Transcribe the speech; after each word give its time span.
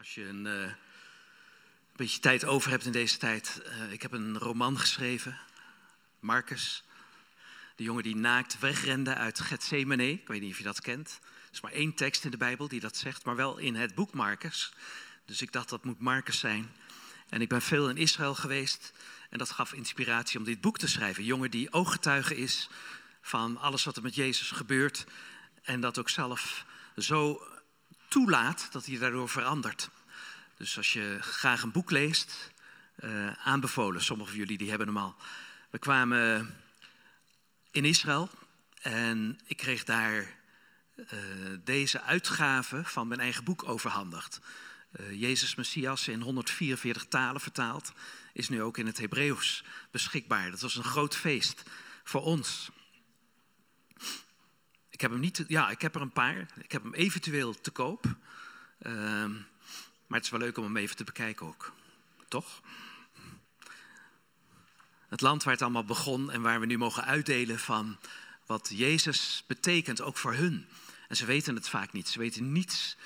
Als 0.00 0.14
je 0.14 0.24
een 0.24 0.46
uh, 0.46 0.72
beetje 1.96 2.20
tijd 2.20 2.44
over 2.44 2.70
hebt 2.70 2.84
in 2.84 2.92
deze 2.92 3.18
tijd. 3.18 3.62
Uh, 3.66 3.92
ik 3.92 4.02
heb 4.02 4.12
een 4.12 4.38
roman 4.38 4.78
geschreven, 4.78 5.38
Marcus. 6.20 6.84
De 7.76 7.82
jongen 7.82 8.02
die 8.02 8.16
naakt 8.16 8.58
wegrende 8.58 9.14
uit 9.14 9.40
Gethsemane. 9.40 10.10
Ik 10.10 10.26
weet 10.28 10.40
niet 10.40 10.50
of 10.50 10.58
je 10.58 10.64
dat 10.64 10.80
kent. 10.80 11.18
Er 11.22 11.52
is 11.52 11.60
maar 11.60 11.72
één 11.72 11.94
tekst 11.94 12.24
in 12.24 12.30
de 12.30 12.36
Bijbel 12.36 12.68
die 12.68 12.80
dat 12.80 12.96
zegt, 12.96 13.24
maar 13.24 13.36
wel 13.36 13.58
in 13.58 13.74
het 13.74 13.94
boek 13.94 14.12
Marcus. 14.12 14.72
Dus 15.24 15.42
ik 15.42 15.52
dacht 15.52 15.68
dat 15.68 15.84
moet 15.84 16.00
Marcus 16.00 16.38
zijn. 16.38 16.70
En 17.28 17.40
ik 17.40 17.48
ben 17.48 17.62
veel 17.62 17.88
in 17.88 17.96
Israël 17.96 18.34
geweest. 18.34 18.92
En 19.30 19.38
dat 19.38 19.50
gaf 19.50 19.72
inspiratie 19.72 20.38
om 20.38 20.44
dit 20.44 20.60
boek 20.60 20.78
te 20.78 20.88
schrijven. 20.88 21.22
Een 21.22 21.28
jongen 21.28 21.50
die 21.50 21.72
ooggetuige 21.72 22.36
is 22.36 22.68
van 23.20 23.56
alles 23.56 23.84
wat 23.84 23.96
er 23.96 24.02
met 24.02 24.14
Jezus 24.14 24.50
gebeurt. 24.50 25.04
En 25.62 25.80
dat 25.80 25.98
ook 25.98 26.08
zelf 26.08 26.64
zo 26.96 27.42
toelaat 28.10 28.68
dat 28.72 28.86
hij 28.86 28.98
daardoor 28.98 29.28
verandert. 29.28 29.90
Dus 30.56 30.76
als 30.76 30.92
je 30.92 31.18
graag 31.20 31.62
een 31.62 31.72
boek 31.72 31.90
leest, 31.90 32.52
uh, 33.04 33.32
aanbevolen. 33.32 34.02
Sommigen 34.02 34.32
van 34.32 34.42
jullie 34.42 34.58
die 34.58 34.68
hebben 34.68 34.86
hem 34.86 34.96
al. 34.96 35.14
We 35.70 35.78
kwamen 35.78 36.56
in 37.70 37.84
Israël 37.84 38.30
en 38.82 39.40
ik 39.46 39.56
kreeg 39.56 39.84
daar 39.84 40.34
uh, 40.96 41.06
deze 41.64 42.02
uitgave 42.02 42.84
van 42.84 43.08
mijn 43.08 43.20
eigen 43.20 43.44
boek 43.44 43.68
overhandigd. 43.68 44.40
Uh, 45.00 45.20
Jezus 45.20 45.54
Messias 45.54 46.08
in 46.08 46.20
144 46.20 47.04
talen 47.04 47.40
vertaald, 47.40 47.92
is 48.32 48.48
nu 48.48 48.62
ook 48.62 48.78
in 48.78 48.86
het 48.86 48.98
Hebreeuws 48.98 49.64
beschikbaar. 49.90 50.50
Dat 50.50 50.60
was 50.60 50.76
een 50.76 50.84
groot 50.84 51.16
feest 51.16 51.62
voor 52.04 52.22
ons. 52.22 52.70
Ik 55.00 55.06
heb 55.06 55.14
hem 55.14 55.24
niet, 55.24 55.44
ja, 55.48 55.70
ik 55.70 55.80
heb 55.80 55.94
er 55.94 56.00
een 56.00 56.12
paar. 56.12 56.46
Ik 56.62 56.72
heb 56.72 56.82
hem 56.82 56.94
eventueel 56.94 57.60
te 57.60 57.70
koop. 57.70 58.04
Uh, 58.82 58.92
maar 60.06 60.18
het 60.18 60.24
is 60.24 60.30
wel 60.30 60.40
leuk 60.40 60.58
om 60.58 60.64
hem 60.64 60.76
even 60.76 60.96
te 60.96 61.04
bekijken 61.04 61.46
ook. 61.46 61.72
Toch? 62.28 62.60
Het 65.08 65.20
land 65.20 65.42
waar 65.42 65.52
het 65.52 65.62
allemaal 65.62 65.84
begon 65.84 66.30
en 66.30 66.42
waar 66.42 66.60
we 66.60 66.66
nu 66.66 66.78
mogen 66.78 67.04
uitdelen 67.04 67.58
van 67.58 67.98
wat 68.46 68.70
Jezus 68.72 69.44
betekent, 69.46 70.00
ook 70.00 70.16
voor 70.16 70.34
hun. 70.34 70.66
En 71.08 71.16
ze 71.16 71.24
weten 71.24 71.54
het 71.54 71.68
vaak 71.68 71.92
niet. 71.92 72.08
Ze 72.08 72.18
weten 72.18 72.52
niets, 72.52 72.96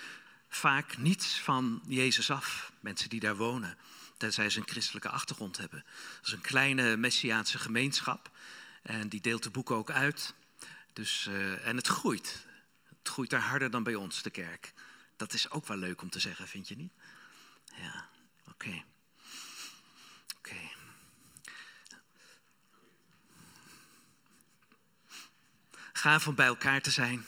vaak 0.49 0.97
niets 0.97 1.41
van 1.41 1.83
Jezus 1.87 2.31
af. 2.31 2.73
Mensen 2.81 3.09
die 3.09 3.21
daar 3.21 3.37
wonen, 3.37 3.77
tenzij 4.17 4.51
ze 4.51 4.59
een 4.59 4.69
christelijke 4.69 5.09
achtergrond 5.09 5.57
hebben. 5.57 5.85
Dat 6.17 6.27
is 6.27 6.33
een 6.33 6.41
kleine 6.41 6.97
messiaanse 6.97 7.59
gemeenschap. 7.59 8.31
En 8.83 9.09
die 9.09 9.21
deelt 9.21 9.43
de 9.43 9.51
boeken 9.51 9.77
ook 9.77 9.91
uit. 9.91 10.35
Dus, 10.95 11.27
uh, 11.31 11.67
en 11.67 11.77
het 11.77 11.87
groeit. 11.87 12.47
Het 12.89 13.09
groeit 13.09 13.31
daar 13.31 13.41
harder 13.41 13.71
dan 13.71 13.83
bij 13.83 13.95
ons, 13.95 14.23
de 14.23 14.31
kerk. 14.31 14.73
Dat 15.17 15.33
is 15.33 15.51
ook 15.51 15.67
wel 15.67 15.77
leuk 15.77 16.03
om 16.03 16.11
te 16.11 16.21
zeggen, 16.21 16.49
vind 16.49 16.69
je 16.69 16.77
niet? 16.77 16.93
Ja, 17.75 18.09
oké. 18.49 18.85
Oké. 20.39 20.57
Gaaf 25.93 26.29
om 26.29 26.35
bij 26.35 26.47
elkaar 26.47 26.81
te 26.81 26.91
zijn. 26.91 27.27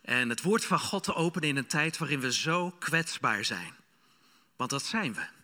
En 0.00 0.28
het 0.28 0.42
woord 0.42 0.64
van 0.64 0.80
God 0.80 1.04
te 1.04 1.14
openen 1.14 1.48
in 1.48 1.56
een 1.56 1.66
tijd 1.66 1.98
waarin 1.98 2.20
we 2.20 2.32
zo 2.32 2.70
kwetsbaar 2.70 3.44
zijn. 3.44 3.74
Want 4.56 4.70
dat 4.70 4.84
zijn 4.84 5.14
we. 5.14 5.35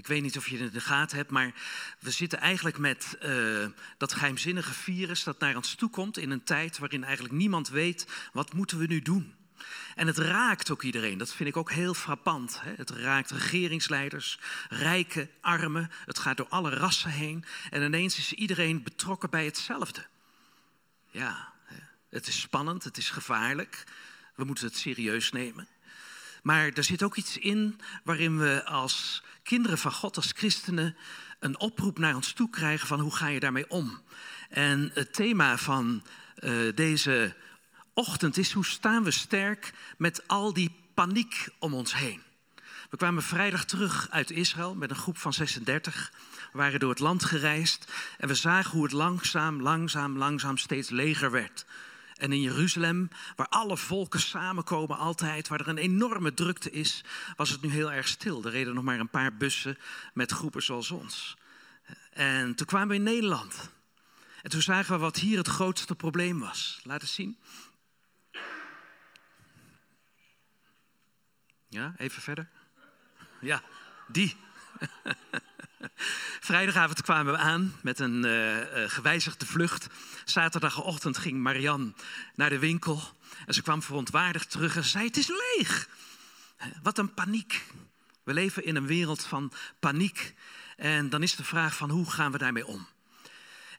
Ik 0.00 0.06
weet 0.06 0.22
niet 0.22 0.36
of 0.36 0.48
je 0.48 0.56
het 0.56 0.66
in 0.66 0.72
de 0.72 0.80
gaten 0.80 1.16
hebt, 1.16 1.30
maar 1.30 1.54
we 1.98 2.10
zitten 2.10 2.38
eigenlijk 2.38 2.78
met 2.78 3.18
uh, 3.22 3.66
dat 3.96 4.12
geheimzinnige 4.12 4.74
virus 4.74 5.24
dat 5.24 5.38
naar 5.38 5.56
ons 5.56 5.74
toe 5.74 5.90
komt 5.90 6.18
in 6.18 6.30
een 6.30 6.44
tijd 6.44 6.78
waarin 6.78 7.04
eigenlijk 7.04 7.34
niemand 7.34 7.68
weet 7.68 8.06
wat 8.32 8.52
moeten 8.52 8.78
we 8.78 8.86
nu 8.86 9.02
doen. 9.02 9.34
En 9.94 10.06
het 10.06 10.18
raakt 10.18 10.70
ook 10.70 10.82
iedereen. 10.82 11.18
Dat 11.18 11.34
vind 11.34 11.48
ik 11.48 11.56
ook 11.56 11.70
heel 11.70 11.94
frappant. 11.94 12.60
Hè? 12.60 12.72
Het 12.76 12.90
raakt 12.90 13.30
regeringsleiders, 13.30 14.38
rijke, 14.68 15.28
armen. 15.40 15.90
Het 16.04 16.18
gaat 16.18 16.36
door 16.36 16.48
alle 16.48 16.70
rassen 16.70 17.10
heen. 17.10 17.44
En 17.70 17.82
ineens 17.82 18.18
is 18.18 18.32
iedereen 18.32 18.82
betrokken 18.82 19.30
bij 19.30 19.44
hetzelfde. 19.44 20.06
Ja, 21.10 21.52
het 22.08 22.26
is 22.26 22.40
spannend, 22.40 22.84
het 22.84 22.96
is 22.96 23.10
gevaarlijk. 23.10 23.84
We 24.34 24.44
moeten 24.44 24.66
het 24.66 24.76
serieus 24.76 25.32
nemen. 25.32 25.68
Maar 26.42 26.68
er 26.68 26.84
zit 26.84 27.02
ook 27.02 27.16
iets 27.16 27.38
in 27.38 27.80
waarin 28.04 28.38
we 28.38 28.64
als 28.64 29.22
kinderen 29.42 29.78
van 29.78 29.92
God, 29.92 30.16
als 30.16 30.32
christenen, 30.36 30.96
een 31.38 31.60
oproep 31.60 31.98
naar 31.98 32.14
ons 32.14 32.32
toe 32.32 32.50
krijgen 32.50 32.86
van 32.86 33.00
hoe 33.00 33.14
ga 33.14 33.28
je 33.28 33.40
daarmee 33.40 33.70
om. 33.70 34.00
En 34.48 34.90
het 34.94 35.12
thema 35.12 35.58
van 35.58 36.02
uh, 36.38 36.74
deze 36.74 37.34
ochtend 37.94 38.36
is 38.36 38.52
hoe 38.52 38.64
staan 38.64 39.04
we 39.04 39.10
sterk 39.10 39.72
met 39.96 40.28
al 40.28 40.52
die 40.52 40.74
paniek 40.94 41.48
om 41.58 41.74
ons 41.74 41.94
heen. 41.94 42.22
We 42.90 42.96
kwamen 42.96 43.22
vrijdag 43.22 43.64
terug 43.64 44.08
uit 44.10 44.30
Israël 44.30 44.74
met 44.74 44.90
een 44.90 44.96
groep 44.96 45.18
van 45.18 45.32
36. 45.32 46.12
We 46.52 46.58
waren 46.58 46.80
door 46.80 46.90
het 46.90 46.98
land 46.98 47.24
gereisd 47.24 47.92
en 48.18 48.28
we 48.28 48.34
zagen 48.34 48.70
hoe 48.70 48.82
het 48.82 48.92
langzaam, 48.92 49.62
langzaam, 49.62 50.16
langzaam 50.16 50.56
steeds 50.56 50.90
leger 50.90 51.30
werd. 51.30 51.66
En 52.20 52.32
in 52.32 52.40
Jeruzalem, 52.40 53.08
waar 53.36 53.48
alle 53.48 53.76
volken 53.76 54.20
samenkomen 54.20 54.96
altijd, 54.96 55.48
waar 55.48 55.60
er 55.60 55.68
een 55.68 55.78
enorme 55.78 56.34
drukte 56.34 56.70
is, 56.70 57.04
was 57.36 57.50
het 57.50 57.60
nu 57.62 57.70
heel 57.70 57.92
erg 57.92 58.08
stil. 58.08 58.44
Er 58.44 58.50
reden 58.50 58.74
nog 58.74 58.84
maar 58.84 59.00
een 59.00 59.08
paar 59.08 59.36
bussen 59.36 59.78
met 60.14 60.32
groepen 60.32 60.62
zoals 60.62 60.90
ons. 60.90 61.36
En 62.10 62.54
toen 62.54 62.66
kwamen 62.66 62.88
we 62.88 62.94
in 62.94 63.02
Nederland. 63.02 63.70
En 64.42 64.50
toen 64.50 64.62
zagen 64.62 64.94
we 64.94 65.00
wat 65.00 65.16
hier 65.16 65.38
het 65.38 65.48
grootste 65.48 65.94
probleem 65.94 66.40
was. 66.40 66.80
Laat 66.82 67.00
eens 67.00 67.14
zien. 67.14 67.38
Ja, 71.68 71.94
even 71.96 72.22
verder. 72.22 72.48
Ja, 73.40 73.62
die. 74.08 74.36
Vrijdagavond 76.50 77.02
kwamen 77.02 77.32
we 77.32 77.38
aan 77.38 77.76
met 77.82 77.98
een 77.98 78.24
uh, 78.24 78.56
gewijzigde 78.86 79.46
vlucht. 79.46 79.86
Zaterdagochtend 80.24 81.18
ging 81.18 81.38
Marianne 81.38 81.92
naar 82.34 82.50
de 82.50 82.58
winkel. 82.58 83.02
En 83.46 83.54
ze 83.54 83.62
kwam 83.62 83.82
verontwaardigd 83.82 84.50
terug 84.50 84.76
en 84.76 84.84
zei: 84.84 85.04
Het 85.04 85.16
is 85.16 85.28
leeg. 85.28 85.88
Wat 86.82 86.98
een 86.98 87.14
paniek. 87.14 87.64
We 88.22 88.32
leven 88.32 88.64
in 88.64 88.76
een 88.76 88.86
wereld 88.86 89.24
van 89.24 89.52
paniek. 89.78 90.34
En 90.76 91.08
dan 91.08 91.22
is 91.22 91.36
de 91.36 91.44
vraag 91.44 91.76
van 91.76 91.90
hoe 91.90 92.10
gaan 92.10 92.32
we 92.32 92.38
daarmee 92.38 92.66
om? 92.66 92.86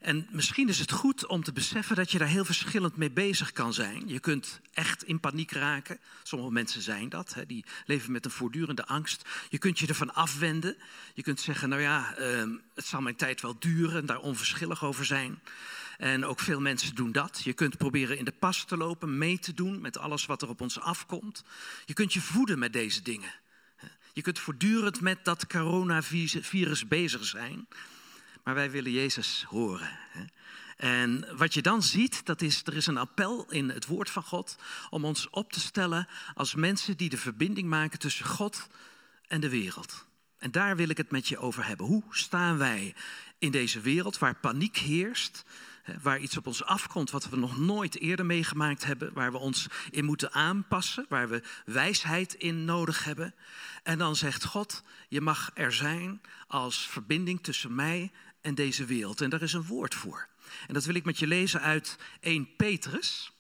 En 0.02 0.28
misschien 0.32 0.70
is 0.70 0.80
het 0.80 0.92
goed 0.92 1.26
om 1.26 1.44
te 1.44 1.54
beseffen 1.54 1.96
dat 1.96 2.12
je 2.12 2.18
daar 2.18 2.28
heel 2.28 2.46
verschillend 2.46 2.96
mee 2.96 3.12
bezig 3.12 3.52
kan 3.52 3.74
zijn. 3.74 4.08
Je 4.08 4.20
kunt 4.20 4.62
echt 4.74 5.04
in 5.04 5.20
paniek 5.20 5.52
raken. 5.52 6.00
Sommige 6.24 6.52
mensen 6.52 6.82
zijn 6.82 7.10
dat, 7.10 7.34
hè, 7.34 7.46
die 7.46 7.66
leven 7.86 8.12
met 8.12 8.26
een 8.26 8.32
voortdurende 8.32 8.86
angst. 8.86 9.30
Je 9.50 9.58
kunt 9.58 9.80
je 9.80 9.88
ervan 9.88 10.14
afwenden. 10.14 10.78
Je 11.14 11.24
kunt 11.24 11.40
zeggen, 11.40 11.70
nou 11.70 11.82
ja, 11.82 12.20
uh, 12.20 12.44
het 12.76 12.86
zal 12.86 13.02
mijn 13.02 13.16
tijd 13.16 13.42
wel 13.42 13.60
duren 13.60 14.00
en 14.00 14.06
daar 14.06 14.20
onverschillig 14.20 14.84
over 14.84 15.06
zijn. 15.06 15.40
En 15.98 16.26
ook 16.26 16.40
veel 16.40 16.62
mensen 16.62 16.96
doen 16.96 17.12
dat. 17.12 17.42
Je 17.44 17.54
kunt 17.54 17.78
proberen 17.78 18.18
in 18.18 18.26
de 18.26 18.34
pas 18.40 18.66
te 18.66 18.78
lopen, 18.78 19.18
mee 19.18 19.40
te 19.40 19.54
doen 19.54 19.82
met 19.82 19.98
alles 19.98 20.26
wat 20.26 20.42
er 20.42 20.50
op 20.50 20.62
ons 20.62 20.80
afkomt. 20.80 21.44
Je 21.86 21.94
kunt 21.94 22.14
je 22.14 22.22
voeden 22.22 22.60
met 22.60 22.74
deze 22.74 23.02
dingen. 23.02 23.34
Je 24.14 24.22
kunt 24.22 24.40
voortdurend 24.40 25.02
met 25.02 25.26
dat 25.26 25.48
coronavirus 25.48 26.88
bezig 26.88 27.26
zijn 27.26 27.68
maar 28.44 28.56
wij 28.56 28.72
willen 28.72 28.92
Jezus 28.92 29.46
horen. 29.48 30.00
En 30.78 31.38
wat 31.38 31.54
je 31.54 31.62
dan 31.62 31.84
ziet, 31.84 32.26
dat 32.26 32.42
is, 32.42 32.62
er 32.66 32.76
is 32.76 32.88
een 32.88 32.98
appel 32.98 33.46
in 33.50 33.70
het 33.70 33.86
woord 33.86 34.10
van 34.10 34.24
God 34.24 34.58
om 34.90 35.06
ons 35.06 35.30
op 35.30 35.54
te 35.54 35.60
stellen 35.60 36.08
als 36.34 36.56
mensen 36.56 36.98
die 36.98 37.10
de 37.10 37.18
verbinding 37.18 37.68
maken 37.68 38.00
tussen 38.00 38.26
God 38.26 38.68
en 39.28 39.42
de 39.42 39.50
wereld. 39.50 40.06
En 40.38 40.52
daar 40.52 40.76
wil 40.76 40.90
ik 40.90 40.98
het 40.98 41.12
met 41.12 41.28
je 41.28 41.38
over 41.38 41.66
hebben. 41.66 41.86
Hoe 41.86 42.04
staan 42.10 42.58
wij 42.58 42.96
in 43.40 43.52
deze 43.52 43.80
wereld 43.80 44.18
waar 44.18 44.36
paniek 44.36 44.78
heerst, 44.78 45.46
waar 46.02 46.20
iets 46.20 46.38
op 46.38 46.48
ons 46.48 46.64
afkomt 46.64 47.12
wat 47.12 47.30
we 47.30 47.38
nog 47.38 47.58
nooit 47.58 48.00
eerder 48.00 48.26
meegemaakt 48.26 48.84
hebben, 48.86 49.14
waar 49.14 49.32
we 49.32 49.38
ons 49.38 49.68
in 49.90 50.06
moeten 50.06 50.32
aanpassen, 50.32 51.06
waar 51.10 51.30
we 51.30 51.44
wijsheid 51.66 52.34
in 52.34 52.66
nodig 52.66 53.04
hebben. 53.04 53.34
En 53.84 53.98
dan 53.98 54.16
zegt 54.16 54.46
God, 54.46 54.84
je 55.08 55.22
mag 55.22 55.52
er 55.54 55.74
zijn 55.74 56.22
als 56.48 56.88
verbinding 56.88 57.44
tussen 57.44 57.76
mij 57.76 58.12
en 58.42 58.56
deze 58.56 58.86
wereld. 58.86 59.22
En 59.22 59.30
daar 59.30 59.42
is 59.42 59.54
een 59.54 59.66
woord 59.66 59.96
voor. 59.96 60.28
En 60.68 60.74
dat 60.74 60.86
wil 60.86 60.96
ik 60.96 61.06
met 61.06 61.20
je 61.20 61.28
lezen 61.28 61.62
uit 61.62 61.98
1 62.20 62.56
Petrus. 62.56 63.32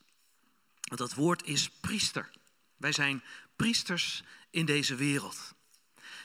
Want 0.81 0.99
dat 0.99 1.13
woord 1.13 1.43
is 1.43 1.69
priester. 1.69 2.29
Wij 2.77 2.91
zijn 2.91 3.23
priesters 3.55 4.23
in 4.49 4.65
deze 4.65 4.95
wereld. 4.95 5.53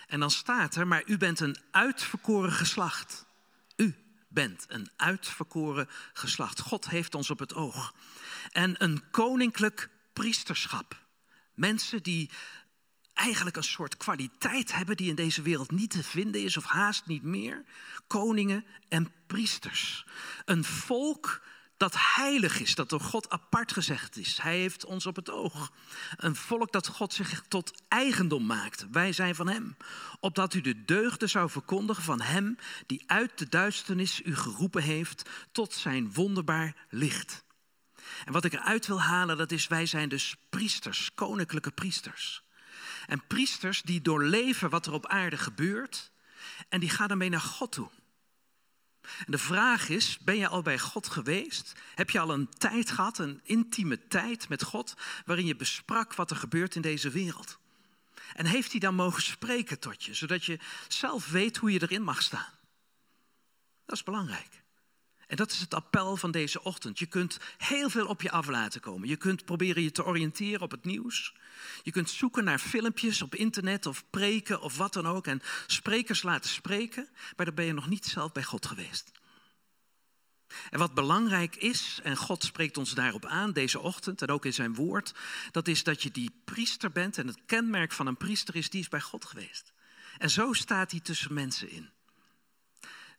En 0.06 0.20
dan 0.20 0.30
staat 0.30 0.76
er, 0.76 0.86
maar 0.86 1.02
u 1.06 1.16
bent 1.16 1.40
een 1.40 1.56
uitverkoren 1.70 2.52
geslacht. 2.52 3.26
U 3.76 3.94
bent 4.28 4.64
een 4.68 4.90
uitverkoren 4.96 5.88
geslacht. 6.12 6.60
God 6.60 6.88
heeft 6.88 7.14
ons 7.14 7.30
op 7.30 7.38
het 7.38 7.54
oog. 7.54 7.94
En 8.50 8.82
een 8.82 9.10
koninklijk 9.10 9.90
priesterschap. 10.12 11.04
Mensen 11.54 12.02
die 12.02 12.30
eigenlijk 13.16 13.56
een 13.56 13.64
soort 13.64 13.96
kwaliteit 13.96 14.72
hebben 14.74 14.96
die 14.96 15.08
in 15.08 15.14
deze 15.14 15.42
wereld 15.42 15.70
niet 15.70 15.90
te 15.90 16.02
vinden 16.02 16.42
is, 16.42 16.56
of 16.56 16.64
haast 16.64 17.06
niet 17.06 17.22
meer. 17.22 17.64
Koningen 18.06 18.64
en 18.88 19.12
priesters. 19.26 20.06
Een 20.44 20.64
volk 20.64 21.42
dat 21.76 21.94
heilig 21.98 22.60
is, 22.60 22.74
dat 22.74 22.88
door 22.88 23.00
God 23.00 23.30
apart 23.30 23.72
gezegd 23.72 24.16
is. 24.16 24.38
Hij 24.38 24.58
heeft 24.58 24.84
ons 24.84 25.06
op 25.06 25.16
het 25.16 25.30
oog. 25.30 25.72
Een 26.16 26.36
volk 26.36 26.72
dat 26.72 26.86
God 26.86 27.12
zich 27.12 27.44
tot 27.48 27.82
eigendom 27.88 28.46
maakt. 28.46 28.86
Wij 28.90 29.12
zijn 29.12 29.34
van 29.34 29.48
Hem. 29.48 29.76
Opdat 30.20 30.54
u 30.54 30.60
de 30.60 30.84
deugden 30.84 31.28
zou 31.28 31.50
verkondigen 31.50 32.02
van 32.02 32.20
Hem 32.20 32.58
die 32.86 33.02
uit 33.06 33.38
de 33.38 33.48
duisternis 33.48 34.22
u 34.24 34.36
geroepen 34.36 34.82
heeft 34.82 35.30
tot 35.52 35.72
zijn 35.72 36.12
wonderbaar 36.12 36.86
licht. 36.88 37.44
En 38.24 38.32
wat 38.32 38.44
ik 38.44 38.52
eruit 38.52 38.86
wil 38.86 39.02
halen, 39.02 39.36
dat 39.36 39.52
is 39.52 39.66
wij 39.66 39.86
zijn 39.86 40.08
dus 40.08 40.36
priesters, 40.50 41.14
koninklijke 41.14 41.70
priesters. 41.70 42.45
En 43.06 43.26
priesters 43.26 43.82
die 43.82 44.00
doorleven 44.00 44.70
wat 44.70 44.86
er 44.86 44.92
op 44.92 45.06
aarde 45.06 45.36
gebeurt 45.36 46.10
en 46.68 46.80
die 46.80 46.90
gaan 46.90 47.10
ermee 47.10 47.28
naar 47.28 47.40
God 47.40 47.72
toe. 47.72 47.90
En 49.02 49.32
de 49.32 49.38
vraag 49.38 49.88
is, 49.88 50.18
ben 50.18 50.36
je 50.36 50.48
al 50.48 50.62
bij 50.62 50.78
God 50.78 51.08
geweest? 51.08 51.72
Heb 51.94 52.10
je 52.10 52.18
al 52.18 52.32
een 52.32 52.48
tijd 52.58 52.90
gehad, 52.90 53.18
een 53.18 53.40
intieme 53.42 54.06
tijd 54.08 54.48
met 54.48 54.62
God, 54.62 54.94
waarin 55.24 55.46
je 55.46 55.56
besprak 55.56 56.14
wat 56.14 56.30
er 56.30 56.36
gebeurt 56.36 56.74
in 56.74 56.82
deze 56.82 57.10
wereld? 57.10 57.58
En 58.34 58.46
heeft 58.46 58.70
hij 58.70 58.80
dan 58.80 58.94
mogen 58.94 59.22
spreken 59.22 59.78
tot 59.78 60.04
je, 60.04 60.14
zodat 60.14 60.44
je 60.44 60.58
zelf 60.88 61.28
weet 61.28 61.56
hoe 61.56 61.72
je 61.72 61.82
erin 61.82 62.02
mag 62.02 62.22
staan? 62.22 62.52
Dat 63.84 63.96
is 63.96 64.02
belangrijk. 64.02 64.64
En 65.26 65.36
dat 65.36 65.50
is 65.50 65.60
het 65.60 65.74
appel 65.74 66.16
van 66.16 66.30
deze 66.30 66.62
ochtend. 66.62 66.98
Je 66.98 67.06
kunt 67.06 67.38
heel 67.56 67.90
veel 67.90 68.06
op 68.06 68.22
je 68.22 68.30
af 68.30 68.46
laten 68.46 68.80
komen. 68.80 69.08
Je 69.08 69.16
kunt 69.16 69.44
proberen 69.44 69.82
je 69.82 69.92
te 69.92 70.04
oriënteren 70.04 70.60
op 70.60 70.70
het 70.70 70.84
nieuws. 70.84 71.34
Je 71.82 71.90
kunt 71.90 72.10
zoeken 72.10 72.44
naar 72.44 72.58
filmpjes 72.58 73.22
op 73.22 73.34
internet 73.34 73.86
of 73.86 74.04
preken 74.10 74.60
of 74.60 74.76
wat 74.76 74.92
dan 74.92 75.06
ook. 75.06 75.26
En 75.26 75.42
sprekers 75.66 76.22
laten 76.22 76.50
spreken, 76.50 77.08
maar 77.36 77.46
dan 77.46 77.54
ben 77.54 77.64
je 77.64 77.72
nog 77.72 77.88
niet 77.88 78.06
zelf 78.06 78.32
bij 78.32 78.44
God 78.44 78.66
geweest. 78.66 79.12
En 80.70 80.78
wat 80.78 80.94
belangrijk 80.94 81.56
is, 81.56 82.00
en 82.02 82.16
God 82.16 82.44
spreekt 82.44 82.76
ons 82.76 82.94
daarop 82.94 83.24
aan 83.24 83.52
deze 83.52 83.80
ochtend 83.80 84.22
en 84.22 84.28
ook 84.28 84.44
in 84.44 84.52
zijn 84.52 84.74
woord, 84.74 85.14
dat 85.50 85.68
is 85.68 85.82
dat 85.82 86.02
je 86.02 86.10
die 86.10 86.40
priester 86.44 86.92
bent. 86.92 87.18
En 87.18 87.26
het 87.26 87.38
kenmerk 87.46 87.92
van 87.92 88.06
een 88.06 88.16
priester 88.16 88.56
is, 88.56 88.70
die 88.70 88.80
is 88.80 88.88
bij 88.88 89.00
God 89.00 89.24
geweest. 89.24 89.72
En 90.18 90.30
zo 90.30 90.52
staat 90.52 90.90
hij 90.90 91.00
tussen 91.00 91.34
mensen 91.34 91.70
in. 91.70 91.90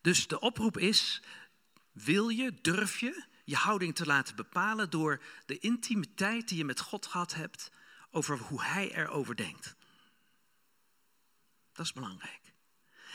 Dus 0.01 0.27
de 0.27 0.39
oproep 0.39 0.77
is, 0.77 1.21
wil 2.03 2.29
je, 2.29 2.53
durf 2.61 2.99
je 2.99 3.23
je 3.44 3.55
houding 3.55 3.95
te 3.95 4.05
laten 4.05 4.35
bepalen 4.35 4.89
door 4.89 5.21
de 5.45 5.59
intimiteit 5.59 6.47
die 6.47 6.57
je 6.57 6.65
met 6.65 6.79
God 6.79 7.05
gehad 7.05 7.33
hebt 7.33 7.71
over 8.11 8.38
hoe 8.38 8.63
Hij 8.63 8.95
erover 8.95 9.35
denkt? 9.35 9.75
Dat 11.73 11.85
is 11.85 11.94
belangrijk. 11.94 12.41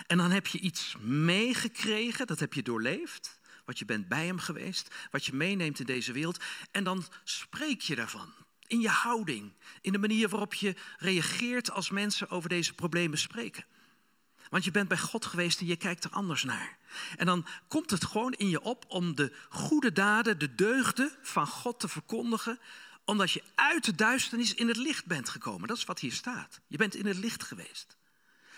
En 0.07 0.17
dan 0.17 0.31
heb 0.31 0.47
je 0.47 0.59
iets 0.59 0.97
meegekregen, 1.01 2.27
dat 2.27 2.41
heb 2.41 2.55
je 2.55 2.63
doorleefd, 2.63 3.41
wat 3.65 3.79
je 3.79 3.85
bent 3.85 4.09
bij 4.09 4.27
Hem 4.27 4.39
geweest, 4.39 4.95
wat 5.11 5.25
je 5.25 5.33
meeneemt 5.33 5.81
in 5.81 5.87
deze 5.87 6.13
wereld. 6.13 6.43
En 6.71 6.85
dan 6.85 7.05
spreek 7.25 7.81
je 7.81 7.95
daarvan. 7.95 8.33
In 8.67 8.81
je 8.81 8.89
houding, 8.89 9.53
in 9.81 9.93
de 9.93 9.99
manier 9.99 10.29
waarop 10.29 10.55
je 10.55 10.75
reageert 10.99 11.71
als 11.71 11.91
mensen 11.91 12.31
over 12.31 12.49
deze 12.49 12.75
problemen 12.75 13.19
spreken. 13.19 13.65
Want 14.53 14.65
je 14.65 14.71
bent 14.71 14.89
bij 14.89 14.99
God 14.99 15.27
geweest 15.27 15.61
en 15.61 15.67
je 15.67 15.77
kijkt 15.77 16.05
er 16.05 16.11
anders 16.11 16.45
naar. 16.45 16.77
En 17.17 17.27
dan 17.27 17.47
komt 17.69 17.91
het 17.91 18.05
gewoon 18.05 18.33
in 18.33 18.49
je 18.49 18.61
op 18.61 18.85
om 18.89 19.15
de 19.15 19.33
goede 19.49 19.93
daden, 19.93 20.39
de 20.39 20.55
deugden 20.55 21.17
van 21.23 21.47
God 21.47 21.81
te 21.81 21.89
verkondigen, 21.89 22.59
omdat 23.05 23.31
je 23.31 23.43
uit 23.55 23.85
de 23.85 23.95
duisternis 23.95 24.55
in 24.55 24.69
het 24.69 24.77
licht 24.77 25.07
bent 25.07 25.29
gekomen. 25.29 25.69
Dat 25.69 25.77
is 25.77 25.85
wat 25.85 26.01
hier 26.01 26.13
staat. 26.13 26.61
Je 26.67 26.77
bent 26.77 26.95
in 26.95 27.07
het 27.07 27.17
licht 27.17 27.43
geweest. 27.43 27.97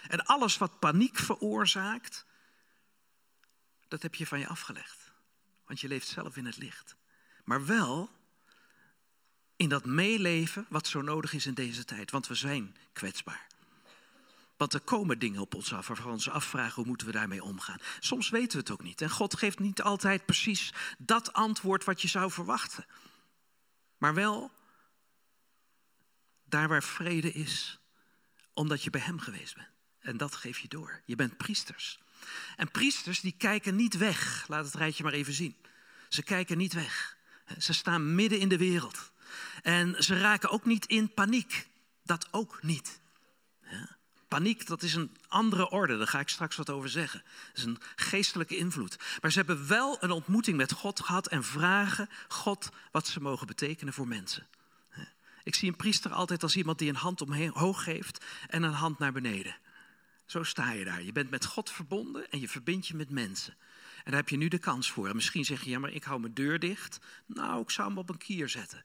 En 0.08 0.24
alles 0.24 0.58
wat 0.58 0.78
paniek 0.78 1.18
veroorzaakt, 1.18 2.24
dat 3.88 4.02
heb 4.02 4.14
je 4.14 4.26
van 4.26 4.38
je 4.38 4.48
afgelegd. 4.48 5.12
Want 5.66 5.80
je 5.80 5.88
leeft 5.88 6.08
zelf 6.08 6.36
in 6.36 6.46
het 6.46 6.56
licht. 6.56 6.96
Maar 7.44 7.66
wel 7.66 8.10
in 9.56 9.68
dat 9.68 9.84
meeleven 9.84 10.66
wat 10.68 10.86
zo 10.86 11.02
nodig 11.02 11.32
is 11.32 11.46
in 11.46 11.54
deze 11.54 11.84
tijd. 11.84 12.10
Want 12.10 12.26
we 12.26 12.34
zijn 12.34 12.76
kwetsbaar. 12.92 13.52
Want 14.56 14.74
er 14.74 14.80
komen 14.80 15.18
dingen 15.18 15.40
op 15.40 15.54
ons 15.54 15.72
af 15.72 15.86
waarvan 15.86 16.06
we 16.06 16.12
ons 16.12 16.28
afvragen 16.28 16.74
hoe 16.74 16.86
moeten 16.86 17.06
we 17.06 17.12
daarmee 17.12 17.42
omgaan. 17.42 17.78
Soms 18.00 18.28
weten 18.28 18.52
we 18.52 18.58
het 18.58 18.70
ook 18.70 18.82
niet. 18.82 19.00
En 19.00 19.10
God 19.10 19.36
geeft 19.36 19.58
niet 19.58 19.82
altijd 19.82 20.26
precies 20.26 20.72
dat 20.98 21.32
antwoord 21.32 21.84
wat 21.84 22.02
je 22.02 22.08
zou 22.08 22.30
verwachten. 22.30 22.86
Maar 23.98 24.14
wel 24.14 24.50
daar 26.44 26.68
waar 26.68 26.82
vrede 26.82 27.32
is, 27.32 27.78
omdat 28.52 28.82
je 28.82 28.90
bij 28.90 29.00
Hem 29.00 29.18
geweest 29.18 29.54
bent. 29.54 29.68
En 30.00 30.16
dat 30.16 30.34
geef 30.34 30.58
je 30.58 30.68
door. 30.68 31.02
Je 31.04 31.16
bent 31.16 31.36
priesters. 31.36 31.98
En 32.56 32.70
priesters 32.70 33.20
die 33.20 33.34
kijken 33.38 33.76
niet 33.76 33.96
weg. 33.96 34.44
Laat 34.48 34.64
het 34.64 34.74
rijtje 34.74 35.02
maar 35.02 35.12
even 35.12 35.32
zien. 35.32 35.56
Ze 36.08 36.22
kijken 36.22 36.58
niet 36.58 36.72
weg. 36.72 37.16
Ze 37.58 37.72
staan 37.72 38.14
midden 38.14 38.38
in 38.38 38.48
de 38.48 38.58
wereld. 38.58 39.12
En 39.62 40.02
ze 40.02 40.18
raken 40.18 40.50
ook 40.50 40.64
niet 40.64 40.86
in 40.86 41.14
paniek. 41.14 41.66
Dat 42.02 42.28
ook 42.30 42.62
niet. 42.62 43.00
Paniek, 44.34 44.66
dat 44.66 44.82
is 44.82 44.94
een 44.94 45.16
andere 45.28 45.70
orde, 45.70 45.96
daar 45.98 46.06
ga 46.06 46.20
ik 46.20 46.28
straks 46.28 46.56
wat 46.56 46.70
over 46.70 46.88
zeggen. 46.88 47.22
Dat 47.46 47.56
is 47.56 47.64
een 47.64 47.78
geestelijke 47.96 48.56
invloed. 48.56 48.96
Maar 49.20 49.32
ze 49.32 49.38
hebben 49.38 49.68
wel 49.68 49.96
een 50.00 50.10
ontmoeting 50.10 50.56
met 50.56 50.72
God 50.72 51.00
gehad 51.00 51.26
en 51.26 51.44
vragen 51.44 52.08
God 52.28 52.68
wat 52.90 53.06
ze 53.06 53.20
mogen 53.20 53.46
betekenen 53.46 53.92
voor 53.92 54.08
mensen. 54.08 54.46
Ik 55.42 55.54
zie 55.54 55.68
een 55.68 55.76
priester 55.76 56.12
altijd 56.12 56.42
als 56.42 56.56
iemand 56.56 56.78
die 56.78 56.88
een 56.88 56.96
hand 56.96 57.20
omhoog 57.20 57.82
geeft 57.82 58.24
en 58.46 58.62
een 58.62 58.72
hand 58.72 58.98
naar 58.98 59.12
beneden. 59.12 59.56
Zo 60.26 60.42
sta 60.42 60.72
je 60.72 60.84
daar. 60.84 61.02
Je 61.02 61.12
bent 61.12 61.30
met 61.30 61.44
God 61.44 61.70
verbonden 61.70 62.30
en 62.30 62.40
je 62.40 62.48
verbindt 62.48 62.86
je 62.86 62.94
met 62.94 63.10
mensen. 63.10 63.56
En 63.96 64.10
daar 64.10 64.20
heb 64.20 64.28
je 64.28 64.36
nu 64.36 64.48
de 64.48 64.58
kans 64.58 64.90
voor. 64.90 65.08
En 65.08 65.14
misschien 65.14 65.44
zeg 65.44 65.62
je, 65.64 65.70
ja, 65.70 65.78
maar 65.78 65.92
ik 65.92 66.04
hou 66.04 66.20
mijn 66.20 66.34
deur 66.34 66.58
dicht. 66.58 66.98
Nou, 67.26 67.62
ik 67.62 67.70
zou 67.70 67.88
hem 67.88 67.98
op 67.98 68.08
een 68.08 68.18
kier 68.18 68.48
zetten. 68.48 68.84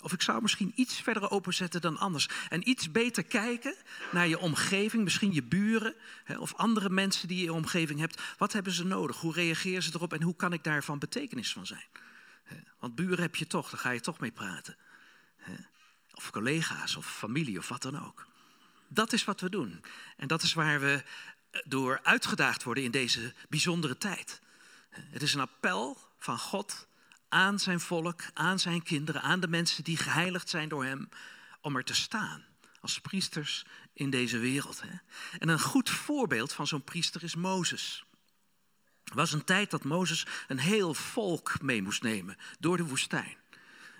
Of 0.00 0.12
ik 0.12 0.22
zou 0.22 0.42
misschien 0.42 0.72
iets 0.74 1.00
verder 1.00 1.30
openzetten 1.30 1.80
dan 1.80 1.98
anders. 1.98 2.28
En 2.48 2.68
iets 2.68 2.90
beter 2.90 3.24
kijken 3.24 3.74
naar 4.12 4.28
je 4.28 4.38
omgeving, 4.38 5.04
misschien 5.04 5.32
je 5.32 5.42
buren 5.42 5.94
of 6.38 6.54
andere 6.54 6.90
mensen 6.90 7.28
die 7.28 7.36
je 7.36 7.44
in 7.44 7.50
je 7.50 7.56
omgeving 7.56 8.00
hebt. 8.00 8.22
Wat 8.38 8.52
hebben 8.52 8.72
ze 8.72 8.84
nodig? 8.84 9.16
Hoe 9.16 9.32
reageren 9.32 9.82
ze 9.82 9.90
erop 9.94 10.12
en 10.12 10.22
hoe 10.22 10.36
kan 10.36 10.52
ik 10.52 10.64
daarvan 10.64 10.98
betekenis 10.98 11.52
van 11.52 11.66
zijn? 11.66 11.86
Want 12.78 12.94
buren 12.94 13.20
heb 13.20 13.36
je 13.36 13.46
toch, 13.46 13.70
daar 13.70 13.80
ga 13.80 13.90
je 13.90 14.00
toch 14.00 14.20
mee 14.20 14.30
praten. 14.30 14.76
Of 16.14 16.30
collega's 16.30 16.96
of 16.96 17.16
familie 17.16 17.58
of 17.58 17.68
wat 17.68 17.82
dan 17.82 18.04
ook. 18.06 18.26
Dat 18.88 19.12
is 19.12 19.24
wat 19.24 19.40
we 19.40 19.50
doen. 19.50 19.84
En 20.16 20.28
dat 20.28 20.42
is 20.42 20.52
waar 20.52 20.80
we 20.80 21.02
eh, 21.50 21.60
door 21.64 22.00
uitgedaagd 22.02 22.62
worden 22.62 22.84
in 22.84 22.90
deze 22.90 23.34
bijzondere 23.48 23.98
tijd. 23.98 24.40
Het 24.90 25.22
is 25.22 25.34
een 25.34 25.40
appel 25.40 25.98
van 26.18 26.38
God 26.38 26.86
aan 27.36 27.58
zijn 27.58 27.80
volk, 27.80 28.22
aan 28.34 28.58
zijn 28.58 28.82
kinderen, 28.82 29.22
aan 29.22 29.40
de 29.40 29.48
mensen 29.48 29.84
die 29.84 29.96
geheiligd 29.96 30.48
zijn 30.48 30.68
door 30.68 30.84
hem, 30.84 31.08
om 31.60 31.76
er 31.76 31.84
te 31.84 31.94
staan 31.94 32.44
als 32.80 33.00
priesters 33.00 33.64
in 33.92 34.10
deze 34.10 34.38
wereld. 34.38 34.82
Hè. 34.82 34.88
En 35.38 35.48
een 35.48 35.60
goed 35.60 35.90
voorbeeld 35.90 36.52
van 36.52 36.66
zo'n 36.66 36.84
priester 36.84 37.22
is 37.22 37.34
Mozes. 37.34 38.04
Er 39.04 39.14
was 39.14 39.32
een 39.32 39.44
tijd 39.44 39.70
dat 39.70 39.84
Mozes 39.84 40.26
een 40.48 40.58
heel 40.58 40.94
volk 40.94 41.62
mee 41.62 41.82
moest 41.82 42.02
nemen 42.02 42.36
door 42.58 42.76
de 42.76 42.84
woestijn. 42.84 43.36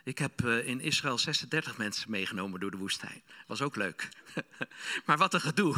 Ik 0.06 0.18
heb 0.18 0.44
eh, 0.44 0.66
in 0.66 0.80
Israël 0.80 1.18
36 1.18 1.76
mensen 1.76 2.10
meegenomen 2.10 2.60
door 2.60 2.70
de 2.70 2.76
woestijn. 2.76 3.22
Was 3.46 3.62
ook 3.62 3.76
leuk. 3.76 4.08
maar 5.06 5.18
wat 5.18 5.34
een 5.34 5.40
gedoe. 5.40 5.76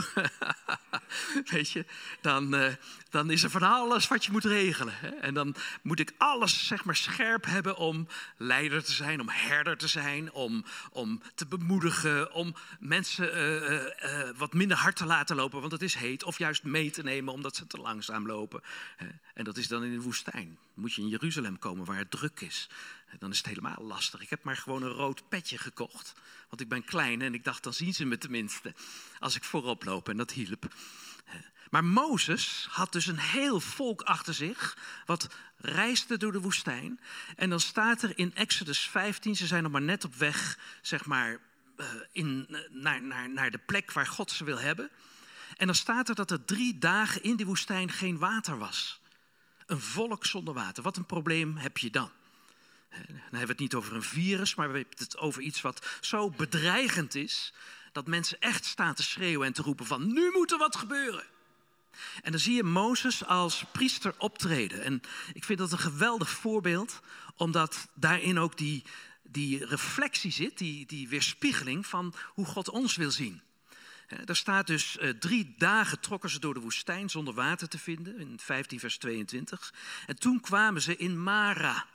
Weet 1.50 1.70
je, 1.70 1.84
dan, 2.20 2.54
uh, 2.54 2.72
dan 3.10 3.30
is 3.30 3.42
er 3.42 3.50
van 3.50 3.62
alles 3.62 4.08
wat 4.08 4.24
je 4.24 4.32
moet 4.32 4.44
regelen. 4.44 5.22
En 5.22 5.34
dan 5.34 5.54
moet 5.82 6.00
ik 6.00 6.12
alles 6.18 6.66
zeg 6.66 6.84
maar 6.84 6.96
scherp 6.96 7.44
hebben 7.44 7.76
om 7.76 8.08
leider 8.36 8.84
te 8.84 8.92
zijn, 8.92 9.20
om 9.20 9.28
herder 9.28 9.76
te 9.76 9.88
zijn, 9.88 10.32
om, 10.32 10.64
om 10.90 11.22
te 11.34 11.46
bemoedigen, 11.46 12.32
om 12.32 12.54
mensen 12.80 13.38
uh, 13.38 14.30
wat 14.36 14.52
minder 14.52 14.76
hard 14.76 14.96
te 14.96 15.06
laten 15.06 15.36
lopen, 15.36 15.60
want 15.60 15.72
het 15.72 15.82
is 15.82 15.94
heet. 15.94 16.24
Of 16.24 16.38
juist 16.38 16.64
mee 16.64 16.90
te 16.90 17.02
nemen 17.02 17.32
omdat 17.32 17.56
ze 17.56 17.66
te 17.66 17.78
langzaam 17.78 18.26
lopen. 18.26 18.62
En 19.34 19.44
dat 19.44 19.56
is 19.56 19.68
dan 19.68 19.84
in 19.84 19.92
de 19.92 20.00
woestijn. 20.00 20.58
Moet 20.74 20.94
je 20.94 21.02
in 21.02 21.08
Jeruzalem 21.08 21.58
komen 21.58 21.84
waar 21.84 21.98
het 21.98 22.10
druk 22.10 22.40
is. 22.40 22.68
Dan 23.18 23.30
is 23.30 23.36
het 23.36 23.46
helemaal 23.46 23.82
lastig. 23.82 24.20
Ik 24.20 24.30
heb 24.30 24.44
maar 24.44 24.56
gewoon 24.56 24.82
een 24.82 24.92
rood 24.92 25.28
petje 25.28 25.58
gekocht. 25.58 26.12
Want 26.48 26.60
ik 26.60 26.68
ben 26.68 26.84
klein 26.84 27.22
en 27.22 27.34
ik 27.34 27.44
dacht, 27.44 27.62
dan 27.62 27.74
zien 27.74 27.94
ze 27.94 28.04
me 28.04 28.18
tenminste. 28.18 28.74
Als 29.18 29.36
ik 29.36 29.44
voorop 29.44 29.84
loop 29.84 30.08
en 30.08 30.16
dat 30.16 30.30
hielp. 30.30 30.68
Maar 31.70 31.84
Mozes 31.84 32.66
had 32.70 32.92
dus 32.92 33.06
een 33.06 33.18
heel 33.18 33.60
volk 33.60 34.02
achter 34.02 34.34
zich. 34.34 34.76
Wat 35.06 35.28
reisde 35.56 36.16
door 36.16 36.32
de 36.32 36.40
woestijn. 36.40 37.00
En 37.36 37.50
dan 37.50 37.60
staat 37.60 38.02
er 38.02 38.18
in 38.18 38.34
Exodus 38.34 38.80
15, 38.80 39.36
ze 39.36 39.46
zijn 39.46 39.62
nog 39.62 39.72
maar 39.72 39.82
net 39.82 40.04
op 40.04 40.14
weg, 40.14 40.58
zeg 40.82 41.04
maar, 41.04 41.38
eh, 41.76 41.86
in, 42.12 42.46
eh, 42.50 42.60
naar, 42.70 43.02
naar, 43.02 43.30
naar 43.30 43.50
de 43.50 43.58
plek 43.58 43.92
waar 43.92 44.06
God 44.06 44.30
ze 44.30 44.44
wil 44.44 44.58
hebben. 44.58 44.90
En 45.56 45.66
dan 45.66 45.74
staat 45.74 46.08
er 46.08 46.14
dat 46.14 46.30
er 46.30 46.44
drie 46.44 46.78
dagen 46.78 47.22
in 47.22 47.36
die 47.36 47.46
woestijn 47.46 47.90
geen 47.90 48.18
water 48.18 48.58
was. 48.58 49.00
Een 49.66 49.80
volk 49.80 50.26
zonder 50.26 50.54
water. 50.54 50.82
Wat 50.82 50.96
een 50.96 51.06
probleem 51.06 51.56
heb 51.56 51.78
je 51.78 51.90
dan? 51.90 52.10
Dan 52.90 53.16
hebben 53.16 53.40
we 53.40 53.46
het 53.46 53.58
niet 53.58 53.74
over 53.74 53.94
een 53.94 54.02
virus, 54.02 54.54
maar 54.54 54.70
we 54.70 54.78
hebben 54.78 54.98
het 54.98 55.18
over 55.18 55.42
iets 55.42 55.60
wat 55.60 55.86
zo 56.00 56.30
bedreigend 56.30 57.14
is. 57.14 57.52
Dat 57.92 58.06
mensen 58.06 58.40
echt 58.40 58.64
staan 58.64 58.94
te 58.94 59.02
schreeuwen 59.02 59.46
en 59.46 59.52
te 59.52 59.62
roepen 59.62 59.86
van 59.86 60.12
nu 60.12 60.30
moet 60.30 60.52
er 60.52 60.58
wat 60.58 60.76
gebeuren. 60.76 61.24
En 62.22 62.30
dan 62.30 62.40
zie 62.40 62.54
je 62.54 62.62
Mozes 62.62 63.24
als 63.24 63.64
priester 63.72 64.14
optreden. 64.18 64.82
En 64.82 65.00
ik 65.32 65.44
vind 65.44 65.58
dat 65.58 65.72
een 65.72 65.78
geweldig 65.78 66.30
voorbeeld, 66.30 67.00
omdat 67.36 67.88
daarin 67.94 68.38
ook 68.38 68.56
die, 68.56 68.84
die 69.22 69.66
reflectie 69.66 70.32
zit, 70.32 70.58
die, 70.58 70.86
die 70.86 71.08
weerspiegeling 71.08 71.86
van 71.86 72.14
hoe 72.26 72.46
God 72.46 72.68
ons 72.68 72.96
wil 72.96 73.10
zien. 73.10 73.42
Er 74.24 74.36
staat 74.36 74.66
dus 74.66 74.96
uh, 75.00 75.10
drie 75.10 75.54
dagen 75.58 76.00
trokken 76.00 76.30
ze 76.30 76.38
door 76.38 76.54
de 76.54 76.60
woestijn 76.60 77.10
zonder 77.10 77.34
water 77.34 77.68
te 77.68 77.78
vinden, 77.78 78.18
in 78.18 78.38
15 78.40 78.80
vers 78.80 78.98
22. 78.98 79.74
En 80.06 80.18
toen 80.18 80.40
kwamen 80.40 80.82
ze 80.82 80.96
in 80.96 81.22
Mara. 81.22 81.86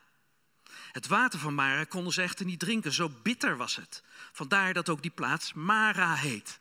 Het 0.94 1.08
water 1.08 1.40
van 1.40 1.56
Mara 1.56 1.84
konden 1.84 2.14
ze 2.14 2.22
echter 2.22 2.46
niet 2.46 2.60
drinken, 2.60 2.94
zo 2.94 3.10
bitter 3.24 3.58
was 3.58 3.76
het. 3.76 4.04
Vandaar 4.32 4.74
dat 4.74 4.90
ook 4.90 5.02
die 5.02 5.12
plaats 5.12 5.54
Mara 5.54 6.16
heet. 6.16 6.60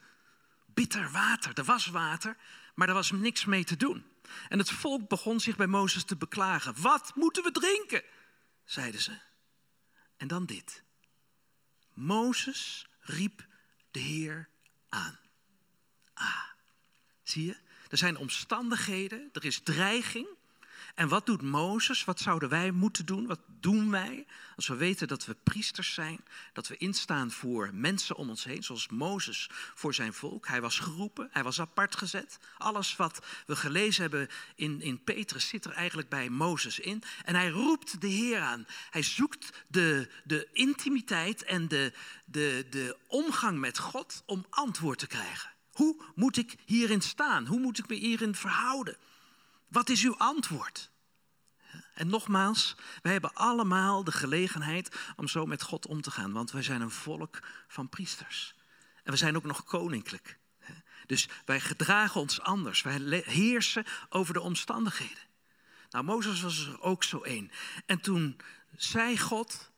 Bitter 0.66 1.10
water, 1.10 1.58
er 1.58 1.64
was 1.64 1.86
water, 1.86 2.36
maar 2.74 2.88
er 2.88 2.94
was 2.94 3.10
niks 3.10 3.44
mee 3.44 3.64
te 3.64 3.76
doen. 3.76 4.04
En 4.48 4.58
het 4.58 4.70
volk 4.70 5.08
begon 5.08 5.40
zich 5.40 5.56
bij 5.56 5.66
Mozes 5.66 6.04
te 6.04 6.16
beklagen. 6.16 6.80
Wat 6.80 7.12
moeten 7.14 7.42
we 7.42 7.50
drinken? 7.50 8.02
zeiden 8.64 9.00
ze. 9.00 9.18
En 10.16 10.28
dan 10.28 10.46
dit. 10.46 10.82
Mozes 11.94 12.86
riep 13.00 13.46
de 13.90 14.00
Heer 14.00 14.48
aan. 14.88 15.18
Ah, 16.14 16.44
zie 17.22 17.44
je? 17.44 17.56
Er 17.88 17.98
zijn 17.98 18.16
omstandigheden, 18.16 19.28
er 19.32 19.44
is 19.44 19.60
dreiging. 19.60 20.28
En 20.94 21.08
wat 21.08 21.26
doet 21.26 21.42
Mozes? 21.42 22.04
Wat 22.04 22.20
zouden 22.20 22.48
wij 22.48 22.70
moeten 22.70 23.06
doen? 23.06 23.26
Wat 23.26 23.40
doen 23.60 23.90
wij 23.90 24.26
als 24.56 24.68
we 24.68 24.74
weten 24.74 25.08
dat 25.08 25.24
we 25.24 25.36
priesters 25.42 25.94
zijn? 25.94 26.24
Dat 26.52 26.68
we 26.68 26.76
instaan 26.76 27.30
voor 27.30 27.70
mensen 27.72 28.16
om 28.16 28.28
ons 28.28 28.44
heen, 28.44 28.62
zoals 28.62 28.88
Mozes 28.88 29.50
voor 29.74 29.94
zijn 29.94 30.12
volk. 30.12 30.46
Hij 30.46 30.60
was 30.60 30.78
geroepen, 30.78 31.28
hij 31.32 31.42
was 31.42 31.60
apart 31.60 31.96
gezet. 31.96 32.38
Alles 32.58 32.96
wat 32.96 33.26
we 33.46 33.56
gelezen 33.56 34.02
hebben 34.02 34.28
in, 34.54 34.80
in 34.80 35.04
Petrus 35.04 35.48
zit 35.48 35.64
er 35.64 35.72
eigenlijk 35.72 36.08
bij 36.08 36.28
Mozes 36.28 36.78
in. 36.78 37.02
En 37.24 37.34
hij 37.34 37.48
roept 37.48 38.00
de 38.00 38.08
Heer 38.08 38.40
aan. 38.40 38.66
Hij 38.90 39.02
zoekt 39.02 39.64
de, 39.68 40.10
de 40.24 40.48
intimiteit 40.52 41.42
en 41.42 41.68
de, 41.68 41.92
de, 42.24 42.66
de 42.70 42.96
omgang 43.06 43.58
met 43.58 43.78
God 43.78 44.22
om 44.26 44.46
antwoord 44.50 44.98
te 44.98 45.06
krijgen. 45.06 45.50
Hoe 45.72 46.02
moet 46.14 46.36
ik 46.36 46.54
hierin 46.64 47.00
staan? 47.00 47.46
Hoe 47.46 47.60
moet 47.60 47.78
ik 47.78 47.88
me 47.88 47.94
hierin 47.94 48.34
verhouden? 48.34 48.96
Wat 49.72 49.88
is 49.88 50.02
uw 50.04 50.16
antwoord? 50.16 50.90
En 51.94 52.06
nogmaals, 52.06 52.76
wij 53.02 53.12
hebben 53.12 53.34
allemaal 53.34 54.04
de 54.04 54.12
gelegenheid 54.12 54.96
om 55.16 55.28
zo 55.28 55.46
met 55.46 55.62
God 55.62 55.86
om 55.86 56.00
te 56.00 56.10
gaan, 56.10 56.32
want 56.32 56.50
wij 56.50 56.62
zijn 56.62 56.80
een 56.80 56.90
volk 56.90 57.38
van 57.68 57.88
priesters. 57.88 58.54
En 59.02 59.12
we 59.12 59.18
zijn 59.18 59.36
ook 59.36 59.44
nog 59.44 59.64
koninklijk. 59.64 60.38
Dus 61.06 61.28
wij 61.44 61.60
gedragen 61.60 62.20
ons 62.20 62.40
anders. 62.40 62.82
Wij 62.82 63.22
heersen 63.26 63.84
over 64.08 64.34
de 64.34 64.40
omstandigheden. 64.40 65.22
Nou, 65.90 66.04
Mozes 66.04 66.40
was 66.40 66.66
er 66.66 66.80
ook 66.80 67.04
zo 67.04 67.20
één. 67.20 67.50
En 67.86 68.00
toen 68.00 68.40
zei 68.76 69.18
God: 69.18 69.70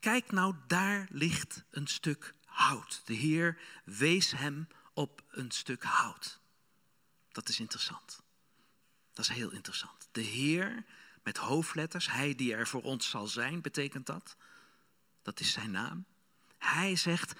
Kijk 0.00 0.32
nou, 0.32 0.54
daar 0.66 1.06
ligt 1.10 1.64
een 1.70 1.86
stuk 1.86 2.34
hout. 2.44 3.02
De 3.04 3.14
Heer 3.14 3.58
wees 3.84 4.30
hem 4.30 4.68
op 4.92 5.22
een 5.30 5.50
stuk 5.50 5.82
hout. 5.82 6.40
Dat 7.32 7.48
is 7.48 7.60
interessant. 7.60 8.22
Dat 9.20 9.28
is 9.28 9.36
heel 9.36 9.50
interessant. 9.50 10.08
De 10.12 10.20
Heer 10.20 10.84
met 11.22 11.36
hoofdletters, 11.36 12.10
Hij 12.10 12.34
die 12.34 12.54
er 12.54 12.66
voor 12.66 12.82
ons 12.82 13.10
zal 13.10 13.26
zijn, 13.26 13.60
betekent 13.60 14.06
dat. 14.06 14.36
Dat 15.22 15.40
is 15.40 15.52
zijn 15.52 15.70
naam. 15.70 16.04
Hij 16.58 16.96
zegt, 16.96 17.32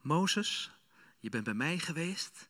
Mozes, 0.00 0.70
je 1.18 1.28
bent 1.28 1.44
bij 1.44 1.54
mij 1.54 1.78
geweest 1.78 2.48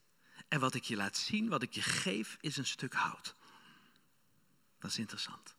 en 0.48 0.60
wat 0.60 0.74
ik 0.74 0.84
je 0.84 0.96
laat 0.96 1.16
zien, 1.16 1.48
wat 1.48 1.62
ik 1.62 1.74
je 1.74 1.82
geef, 1.82 2.36
is 2.40 2.56
een 2.56 2.66
stuk 2.66 2.94
hout. 2.94 3.34
Dat 4.78 4.90
is 4.90 4.98
interessant. 4.98 5.54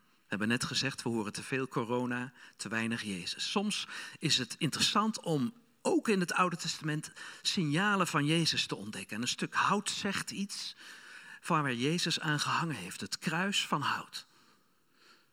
We 0.00 0.26
hebben 0.26 0.48
net 0.48 0.64
gezegd, 0.64 1.02
we 1.02 1.08
horen 1.08 1.32
te 1.32 1.42
veel 1.42 1.68
corona, 1.68 2.32
te 2.56 2.68
weinig 2.68 3.02
Jezus. 3.02 3.50
Soms 3.50 3.86
is 4.18 4.38
het 4.38 4.54
interessant 4.58 5.20
om 5.20 5.52
ook 5.82 6.08
in 6.08 6.20
het 6.20 6.32
Oude 6.32 6.56
Testament 6.56 7.12
signalen 7.42 8.06
van 8.06 8.24
Jezus 8.24 8.66
te 8.66 8.76
ontdekken. 8.76 9.16
En 9.16 9.22
een 9.22 9.28
stuk 9.28 9.54
hout 9.54 9.90
zegt 9.90 10.30
iets 10.30 10.74
van 11.48 11.62
waar 11.62 11.74
Jezus 11.74 12.20
aan 12.20 12.40
gehangen 12.40 12.76
heeft. 12.76 13.00
Het 13.00 13.18
kruis 13.18 13.66
van 13.66 13.80
hout. 13.80 14.26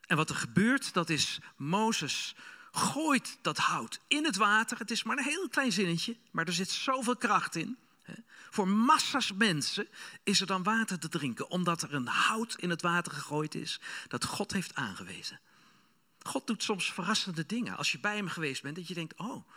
En 0.07 0.17
wat 0.17 0.29
er 0.29 0.35
gebeurt, 0.35 0.93
dat 0.93 1.09
is 1.09 1.39
Mozes 1.55 2.35
gooit 2.71 3.37
dat 3.41 3.57
hout 3.57 3.99
in 4.07 4.25
het 4.25 4.35
water. 4.35 4.77
Het 4.77 4.91
is 4.91 5.03
maar 5.03 5.17
een 5.17 5.23
heel 5.23 5.49
klein 5.49 5.71
zinnetje, 5.71 6.17
maar 6.31 6.47
er 6.47 6.53
zit 6.53 6.69
zoveel 6.69 7.15
kracht 7.15 7.55
in. 7.55 7.77
Voor 8.49 8.67
massa's 8.67 9.33
mensen 9.33 9.87
is 10.23 10.41
er 10.41 10.47
dan 10.47 10.63
water 10.63 10.99
te 10.99 11.09
drinken, 11.09 11.49
omdat 11.49 11.81
er 11.81 11.93
een 11.93 12.07
hout 12.07 12.55
in 12.55 12.69
het 12.69 12.81
water 12.81 13.11
gegooid 13.11 13.55
is 13.55 13.79
dat 14.07 14.25
God 14.25 14.51
heeft 14.53 14.75
aangewezen. 14.75 15.39
God 16.21 16.47
doet 16.47 16.63
soms 16.63 16.93
verrassende 16.93 17.45
dingen. 17.45 17.77
Als 17.77 17.91
je 17.91 17.99
bij 17.99 18.15
hem 18.15 18.27
geweest 18.27 18.61
bent, 18.61 18.75
dat 18.75 18.87
je 18.87 18.93
denkt, 18.93 19.17
oh, 19.17 19.49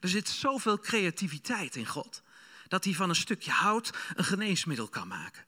er 0.00 0.08
zit 0.08 0.28
zoveel 0.28 0.78
creativiteit 0.78 1.76
in 1.76 1.86
God, 1.86 2.22
dat 2.68 2.84
hij 2.84 2.94
van 2.94 3.08
een 3.08 3.16
stukje 3.16 3.50
hout 3.50 3.90
een 4.14 4.24
geneesmiddel 4.24 4.88
kan 4.88 5.08
maken. 5.08 5.46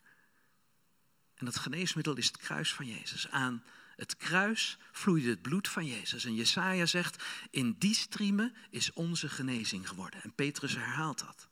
En 1.41 1.47
dat 1.47 1.59
geneesmiddel 1.59 2.17
is 2.17 2.27
het 2.27 2.37
kruis 2.37 2.75
van 2.75 2.87
Jezus. 2.87 3.29
Aan 3.31 3.63
het 3.97 4.17
kruis 4.17 4.79
vloeide 4.93 5.29
het 5.29 5.43
bloed 5.43 5.69
van 5.69 5.87
Jezus. 5.87 6.25
En 6.25 6.35
Jesaja 6.35 6.87
zegt, 6.87 7.25
in 7.51 7.77
die 7.79 7.95
striemen 7.95 8.55
is 8.71 8.93
onze 8.93 9.29
genezing 9.29 9.89
geworden. 9.89 10.23
En 10.23 10.35
Petrus 10.35 10.75
herhaalt 10.75 11.19
dat. 11.19 11.49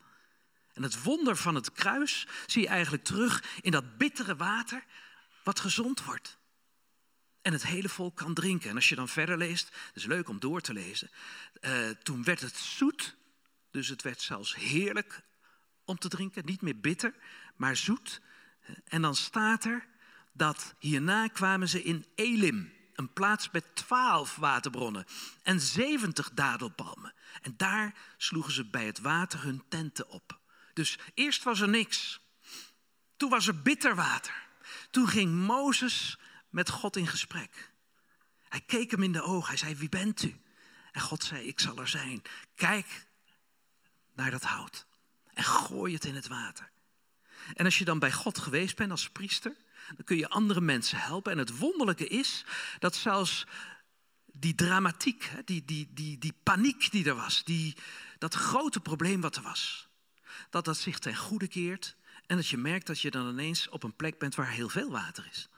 En 0.72 0.82
het 0.82 1.02
wonder 1.02 1.36
van 1.36 1.54
het 1.54 1.72
kruis 1.72 2.26
zie 2.46 2.62
je 2.62 2.68
eigenlijk 2.68 3.04
terug 3.04 3.44
in 3.60 3.70
dat 3.70 3.96
bittere 3.96 4.36
water 4.36 4.84
wat 5.44 5.60
gezond 5.60 6.04
wordt. 6.04 6.38
En 7.42 7.52
het 7.52 7.66
hele 7.66 7.88
volk 7.88 8.16
kan 8.16 8.34
drinken. 8.34 8.70
En 8.70 8.76
als 8.76 8.88
je 8.88 8.94
dan 8.94 9.08
verder 9.08 9.38
leest, 9.38 9.66
het 9.86 9.96
is 9.96 10.04
leuk 10.04 10.28
om 10.28 10.40
door 10.40 10.60
te 10.60 10.72
lezen. 10.72 11.10
Uh, 11.60 11.90
toen 12.02 12.24
werd 12.24 12.40
het 12.40 12.56
zoet, 12.56 13.16
dus 13.70 13.88
het 13.88 14.02
werd 14.02 14.20
zelfs 14.20 14.54
heerlijk 14.54 15.22
om 15.84 15.98
te 15.98 16.08
drinken. 16.08 16.44
Niet 16.44 16.62
meer 16.62 16.80
bitter, 16.80 17.14
maar 17.56 17.76
zoet. 17.76 18.20
En 18.84 19.02
dan 19.02 19.14
staat 19.14 19.64
er 19.64 19.86
dat 20.32 20.74
hierna 20.78 21.28
kwamen 21.28 21.68
ze 21.68 21.82
in 21.82 22.06
Elim, 22.14 22.72
een 22.94 23.12
plaats 23.12 23.50
met 23.50 23.64
twaalf 23.74 24.36
waterbronnen 24.36 25.04
en 25.42 25.60
zeventig 25.60 26.30
dadelpalmen. 26.30 27.14
En 27.42 27.54
daar 27.56 27.94
sloegen 28.16 28.52
ze 28.52 28.64
bij 28.64 28.86
het 28.86 28.98
water 28.98 29.42
hun 29.42 29.62
tenten 29.68 30.08
op. 30.08 30.38
Dus 30.72 30.98
eerst 31.14 31.42
was 31.42 31.60
er 31.60 31.68
niks. 31.68 32.20
Toen 33.16 33.30
was 33.30 33.46
er 33.46 33.62
bitter 33.62 33.94
water. 33.94 34.46
Toen 34.90 35.08
ging 35.08 35.34
Mozes 35.34 36.18
met 36.48 36.70
God 36.70 36.96
in 36.96 37.06
gesprek. 37.06 37.72
Hij 38.48 38.60
keek 38.60 38.90
hem 38.90 39.02
in 39.02 39.12
de 39.12 39.22
ogen. 39.22 39.48
Hij 39.48 39.56
zei: 39.56 39.76
Wie 39.76 39.88
bent 39.88 40.22
u? 40.22 40.40
En 40.92 41.00
God 41.00 41.24
zei: 41.24 41.46
Ik 41.46 41.60
zal 41.60 41.78
er 41.78 41.88
zijn. 41.88 42.22
Kijk 42.54 43.06
naar 44.14 44.30
dat 44.30 44.42
hout 44.42 44.86
en 45.34 45.44
gooi 45.44 45.94
het 45.94 46.04
in 46.04 46.14
het 46.14 46.28
water. 46.28 46.70
En 47.54 47.64
als 47.64 47.78
je 47.78 47.84
dan 47.84 47.98
bij 47.98 48.12
God 48.12 48.38
geweest 48.38 48.76
bent 48.76 48.90
als 48.90 49.10
priester, 49.10 49.56
dan 49.96 50.04
kun 50.04 50.16
je 50.16 50.28
andere 50.28 50.60
mensen 50.60 50.98
helpen. 50.98 51.32
En 51.32 51.38
het 51.38 51.58
wonderlijke 51.58 52.08
is 52.08 52.44
dat 52.78 52.96
zelfs 52.96 53.46
die 54.32 54.54
dramatiek, 54.54 55.30
die, 55.44 55.64
die, 55.64 55.88
die, 55.90 56.18
die 56.18 56.34
paniek 56.42 56.90
die 56.90 57.08
er 57.08 57.14
was, 57.14 57.44
die, 57.44 57.76
dat 58.18 58.34
grote 58.34 58.80
probleem 58.80 59.20
wat 59.20 59.36
er 59.36 59.42
was, 59.42 59.88
dat 60.50 60.64
dat 60.64 60.76
zich 60.76 60.98
ten 60.98 61.16
goede 61.16 61.48
keert 61.48 61.96
en 62.26 62.36
dat 62.36 62.48
je 62.48 62.56
merkt 62.56 62.86
dat 62.86 63.00
je 63.00 63.10
dan 63.10 63.28
ineens 63.28 63.68
op 63.68 63.82
een 63.82 63.96
plek 63.96 64.18
bent 64.18 64.34
waar 64.34 64.50
heel 64.50 64.68
veel 64.68 64.90
water 64.90 65.28
is. 65.30 65.48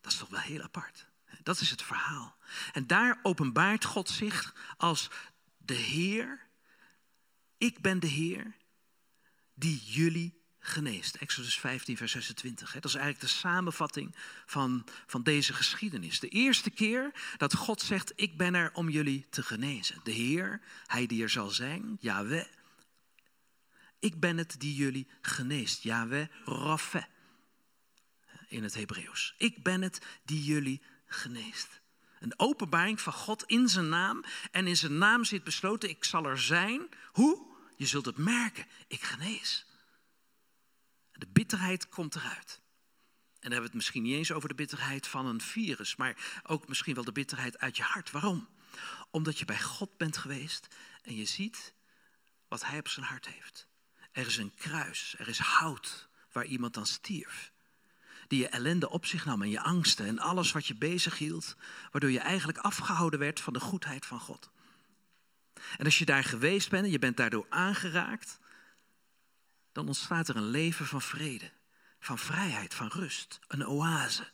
Dat 0.00 0.12
is 0.12 0.18
toch 0.18 0.28
wel 0.28 0.40
heel 0.40 0.62
apart. 0.62 1.06
Dat 1.42 1.60
is 1.60 1.70
het 1.70 1.82
verhaal. 1.82 2.36
En 2.72 2.86
daar 2.86 3.18
openbaart 3.22 3.84
God 3.84 4.08
zich 4.08 4.54
als 4.76 5.10
de 5.56 5.74
Heer. 5.74 6.46
Ik 7.58 7.80
ben 7.80 8.00
de 8.00 8.06
Heer 8.06 8.54
die 9.54 9.78
jullie 9.84 10.42
geneest. 10.66 11.14
Exodus 11.14 11.58
15, 11.58 11.96
vers 11.96 12.12
26. 12.12 12.72
Dat 12.72 12.84
is 12.84 12.94
eigenlijk 12.94 13.24
de 13.24 13.38
samenvatting 13.38 14.14
van, 14.46 14.84
van 15.06 15.22
deze 15.22 15.52
geschiedenis. 15.52 16.20
De 16.20 16.28
eerste 16.28 16.70
keer 16.70 17.12
dat 17.36 17.54
God 17.54 17.80
zegt, 17.80 18.12
ik 18.16 18.36
ben 18.36 18.54
er 18.54 18.70
om 18.72 18.88
jullie 18.88 19.26
te 19.30 19.42
genezen. 19.42 20.00
De 20.02 20.10
Heer, 20.10 20.60
Hij 20.86 21.06
die 21.06 21.22
er 21.22 21.30
zal 21.30 21.50
zijn, 21.50 21.96
Yahweh. 22.00 22.46
Ik 23.98 24.20
ben 24.20 24.38
het 24.38 24.54
die 24.58 24.74
jullie 24.74 25.08
geneest. 25.20 25.82
Yahweh 25.82 26.26
Rapha 26.44 27.08
in 28.48 28.62
het 28.62 28.74
Hebreeuws. 28.74 29.34
Ik 29.38 29.62
ben 29.62 29.82
het 29.82 30.00
die 30.24 30.44
jullie 30.44 30.82
geneest. 31.06 31.80
Een 32.20 32.34
openbaring 32.36 33.00
van 33.00 33.12
God 33.12 33.44
in 33.46 33.68
zijn 33.68 33.88
naam. 33.88 34.24
En 34.50 34.66
in 34.66 34.76
zijn 34.76 34.98
naam 34.98 35.24
zit 35.24 35.44
besloten, 35.44 35.88
ik 35.88 36.04
zal 36.04 36.24
er 36.24 36.40
zijn. 36.40 36.88
Hoe? 37.12 37.46
Je 37.76 37.86
zult 37.86 38.06
het 38.06 38.16
merken. 38.16 38.66
Ik 38.88 39.02
genees. 39.02 39.66
De 41.24 41.30
bitterheid 41.32 41.88
komt 41.88 42.14
eruit. 42.14 42.60
En 42.60 43.50
dan 43.50 43.52
hebben 43.52 43.60
we 43.60 43.66
het 43.66 43.74
misschien 43.74 44.02
niet 44.02 44.14
eens 44.14 44.32
over 44.32 44.48
de 44.48 44.54
bitterheid 44.54 45.06
van 45.06 45.26
een 45.26 45.40
virus, 45.40 45.96
maar 45.96 46.40
ook 46.42 46.68
misschien 46.68 46.94
wel 46.94 47.04
de 47.04 47.12
bitterheid 47.12 47.58
uit 47.58 47.76
je 47.76 47.82
hart. 47.82 48.10
Waarom? 48.10 48.48
Omdat 49.10 49.38
je 49.38 49.44
bij 49.44 49.60
God 49.60 49.96
bent 49.96 50.16
geweest 50.16 50.68
en 51.02 51.16
je 51.16 51.24
ziet 51.24 51.74
wat 52.48 52.64
Hij 52.64 52.78
op 52.78 52.88
zijn 52.88 53.06
hart 53.06 53.26
heeft. 53.26 53.66
Er 54.12 54.26
is 54.26 54.36
een 54.36 54.54
kruis, 54.54 55.14
er 55.18 55.28
is 55.28 55.38
hout 55.38 56.08
waar 56.32 56.44
iemand 56.44 56.74
dan 56.74 56.86
stierf. 56.86 57.52
die 58.28 58.40
je 58.40 58.48
ellende 58.48 58.90
op 58.90 59.06
zich 59.06 59.24
nam 59.24 59.42
en 59.42 59.50
je 59.50 59.60
angsten 59.60 60.06
en 60.06 60.18
alles 60.18 60.52
wat 60.52 60.66
je 60.66 60.74
bezig 60.74 61.18
hield, 61.18 61.56
waardoor 61.90 62.10
je 62.10 62.20
eigenlijk 62.20 62.58
afgehouden 62.58 63.18
werd 63.18 63.40
van 63.40 63.52
de 63.52 63.60
goedheid 63.60 64.06
van 64.06 64.20
God. 64.20 64.50
En 65.76 65.84
als 65.84 65.98
je 65.98 66.04
daar 66.04 66.24
geweest 66.24 66.70
bent 66.70 66.84
en 66.84 66.90
je 66.90 66.98
bent 66.98 67.16
daardoor 67.16 67.46
aangeraakt, 67.48 68.38
dan 69.74 69.86
ontstaat 69.86 70.28
er 70.28 70.36
een 70.36 70.50
leven 70.50 70.86
van 70.86 71.02
vrede, 71.02 71.50
van 71.98 72.18
vrijheid, 72.18 72.74
van 72.74 72.88
rust, 72.88 73.40
een 73.48 73.66
oase. 73.66 74.30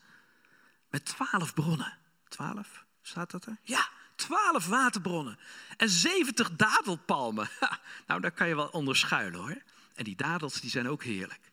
Met 0.88 1.04
twaalf 1.04 1.54
bronnen. 1.54 1.99
Twaalf, 2.28 2.85
staat 3.02 3.30
dat 3.30 3.47
er? 3.47 3.56
Ja, 3.62 3.88
twaalf 4.14 4.66
waterbronnen 4.66 5.38
en 5.76 5.88
zeventig 5.88 6.56
dadelpalmen. 6.56 7.49
nou, 8.06 8.20
daar 8.20 8.30
kan 8.32 8.49
je 8.49 8.54
wel 8.54 8.68
onder 8.68 8.97
schuilen 8.97 9.40
hoor. 9.40 9.62
En 9.94 10.04
die 10.04 10.16
dadels 10.16 10.61
die 10.61 10.70
zijn 10.70 10.88
ook 10.88 11.02
heerlijk. 11.02 11.52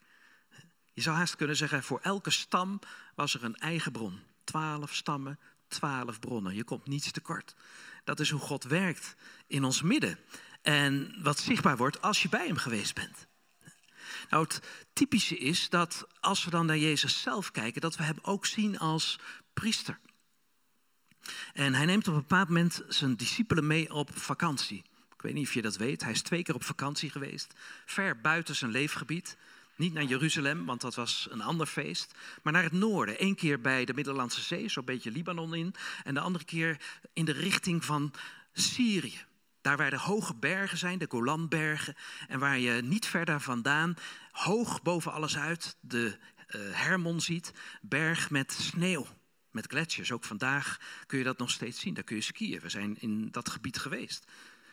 Je 0.93 1.01
zou 1.01 1.15
haast 1.15 1.35
kunnen 1.35 1.55
zeggen, 1.55 1.83
voor 1.83 1.99
elke 1.99 2.29
stam 2.29 2.79
was 3.15 3.33
er 3.33 3.43
een 3.43 3.55
eigen 3.55 3.91
bron. 3.91 4.19
Twaalf 4.43 4.95
stammen, 4.95 5.39
twaalf 5.67 6.19
bronnen. 6.19 6.55
Je 6.55 6.63
komt 6.63 6.87
niets 6.87 7.11
tekort. 7.11 7.55
Dat 8.03 8.19
is 8.19 8.29
hoe 8.29 8.39
God 8.39 8.63
werkt 8.63 9.15
in 9.47 9.63
ons 9.63 9.81
midden. 9.81 10.19
En 10.61 11.15
wat 11.23 11.39
zichtbaar 11.39 11.77
wordt 11.77 12.01
als 12.01 12.21
je 12.21 12.29
bij 12.29 12.47
hem 12.47 12.57
geweest 12.57 12.93
bent. 12.93 13.26
Nou, 14.29 14.43
het 14.43 14.61
typische 14.93 15.37
is 15.37 15.69
dat 15.69 16.07
als 16.19 16.45
we 16.45 16.51
dan 16.51 16.65
naar 16.65 16.77
Jezus 16.77 17.21
zelf 17.21 17.51
kijken, 17.51 17.81
dat 17.81 17.95
we 17.95 18.03
hem 18.03 18.19
ook 18.21 18.45
zien 18.45 18.79
als 18.79 19.19
priester. 19.53 19.99
En 21.53 21.73
hij 21.73 21.85
neemt 21.85 22.07
op 22.07 22.13
een 22.13 22.19
bepaald 22.19 22.47
moment 22.47 22.83
zijn 22.87 23.15
discipelen 23.15 23.67
mee 23.67 23.93
op 23.93 24.09
vakantie. 24.13 24.83
Ik 25.13 25.21
weet 25.21 25.33
niet 25.33 25.47
of 25.47 25.53
je 25.53 25.61
dat 25.61 25.77
weet. 25.77 26.03
Hij 26.03 26.11
is 26.11 26.21
twee 26.21 26.43
keer 26.43 26.55
op 26.55 26.63
vakantie 26.63 27.09
geweest, 27.09 27.53
ver 27.85 28.21
buiten 28.21 28.55
zijn 28.55 28.71
leefgebied. 28.71 29.37
Niet 29.75 29.93
naar 29.93 30.03
Jeruzalem, 30.03 30.65
want 30.65 30.81
dat 30.81 30.95
was 30.95 31.27
een 31.29 31.41
ander 31.41 31.67
feest, 31.67 32.13
maar 32.43 32.53
naar 32.53 32.63
het 32.63 32.71
noorden. 32.71 33.23
Eén 33.23 33.35
keer 33.35 33.61
bij 33.61 33.85
de 33.85 33.93
Middellandse 33.93 34.41
Zee, 34.41 34.69
zo'n 34.69 34.85
beetje 34.85 35.11
Libanon 35.11 35.55
in. 35.55 35.75
En 36.03 36.13
de 36.13 36.19
andere 36.19 36.45
keer 36.45 36.81
in 37.13 37.25
de 37.25 37.31
richting 37.31 37.85
van 37.85 38.13
Syrië. 38.53 39.25
Daar 39.67 39.77
waar 39.77 39.89
de 39.89 39.97
hoge 39.97 40.35
bergen 40.35 40.77
zijn, 40.77 40.99
de 40.99 41.05
Golanbergen. 41.09 41.95
En 42.27 42.39
waar 42.39 42.59
je 42.59 42.81
niet 42.81 43.05
verder 43.05 43.41
vandaan, 43.41 43.95
hoog 44.31 44.81
boven 44.81 45.11
alles 45.11 45.37
uit, 45.37 45.77
de 45.79 46.17
uh, 46.55 46.61
Hermon 46.71 47.21
ziet. 47.21 47.53
Berg 47.81 48.29
met 48.29 48.51
sneeuw, 48.51 49.07
met 49.51 49.67
gletsjers. 49.67 50.11
Ook 50.11 50.23
vandaag 50.23 50.79
kun 51.05 51.17
je 51.17 51.23
dat 51.23 51.37
nog 51.37 51.51
steeds 51.51 51.79
zien. 51.79 51.93
Daar 51.93 52.03
kun 52.03 52.15
je 52.15 52.21
skiën. 52.21 52.59
We 52.59 52.69
zijn 52.69 52.99
in 52.99 53.31
dat 53.31 53.49
gebied 53.49 53.77
geweest. 53.77 54.25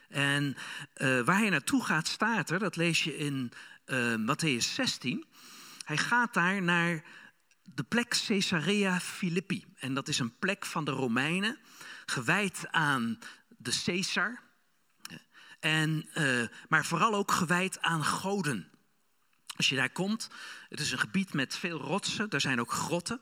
En 0.08 0.56
uh, 0.96 1.20
waar 1.20 1.38
hij 1.38 1.50
naartoe 1.50 1.84
gaat, 1.84 2.06
staat 2.06 2.50
er, 2.50 2.58
dat 2.58 2.76
lees 2.76 3.04
je 3.04 3.16
in 3.16 3.52
uh, 3.86 4.14
Matthäus 4.14 4.74
16. 4.74 5.24
Hij 5.84 5.96
gaat 5.96 6.34
daar 6.34 6.62
naar 6.62 7.04
de 7.62 7.84
plek 7.84 8.22
Caesarea 8.26 9.00
Philippi. 9.00 9.64
En 9.76 9.94
dat 9.94 10.08
is 10.08 10.18
een 10.18 10.38
plek 10.38 10.66
van 10.66 10.84
de 10.84 10.90
Romeinen, 10.90 11.58
gewijd 12.06 12.66
aan 12.70 13.18
de 13.48 13.82
Caesar. 13.84 14.43
En, 15.64 16.08
uh, 16.14 16.46
maar 16.68 16.84
vooral 16.84 17.14
ook 17.14 17.32
gewijd 17.32 17.80
aan 17.80 18.04
goden. 18.04 18.68
Als 19.56 19.68
je 19.68 19.76
daar 19.76 19.90
komt, 19.90 20.30
het 20.68 20.80
is 20.80 20.92
een 20.92 20.98
gebied 20.98 21.32
met 21.32 21.56
veel 21.56 21.78
rotsen, 21.78 22.30
er 22.30 22.40
zijn 22.40 22.60
ook 22.60 22.72
grotten. 22.72 23.20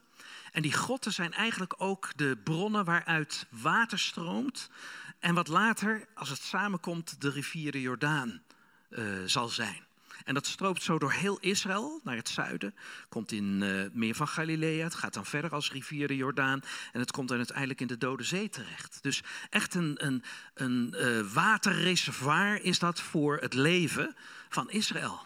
En 0.53 0.63
die 0.63 0.73
grotten 0.73 1.13
zijn 1.13 1.33
eigenlijk 1.33 1.75
ook 1.77 2.13
de 2.17 2.39
bronnen 2.45 2.85
waaruit 2.85 3.47
water 3.51 3.99
stroomt. 3.99 4.71
En 5.19 5.35
wat 5.35 5.49
later, 5.49 6.09
als 6.15 6.29
het 6.29 6.41
samenkomt, 6.41 7.21
de 7.21 7.31
rivier 7.31 7.73
de 7.73 7.81
Jordaan 7.81 8.43
uh, 8.91 9.23
zal 9.27 9.49
zijn. 9.49 9.87
En 10.25 10.35
dat 10.35 10.47
stroomt 10.47 10.83
zo 10.83 10.99
door 10.99 11.13
heel 11.13 11.39
Israël 11.41 12.01
naar 12.05 12.17
het 12.17 12.29
zuiden. 12.29 12.75
Komt 13.09 13.33
in 13.33 13.61
uh, 13.63 13.85
meer 13.93 14.15
van 14.15 14.29
Galilea. 14.29 14.85
Het 14.85 14.95
gaat 14.95 15.15
dan 15.15 15.27
verder 15.27 15.51
als 15.51 15.73
rivier 15.73 16.09
de 16.09 16.17
Jordaan. 16.17 16.61
En 16.93 17.01
het 17.01 17.11
komt 17.11 17.29
dan 17.29 17.37
uiteindelijk 17.37 17.81
in 17.81 17.87
de 17.87 17.99
Dode 17.99 18.25
Zee 18.25 18.49
terecht. 18.49 18.99
Dus 19.03 19.23
echt 19.51 19.75
een, 19.75 20.07
een, 20.07 20.23
een 20.55 20.95
uh, 20.97 21.33
waterreservoir 21.33 22.63
is 22.63 22.79
dat 22.79 23.01
voor 23.01 23.39
het 23.39 23.55
leven 23.55 24.17
van 24.49 24.71
Israël. 24.71 25.21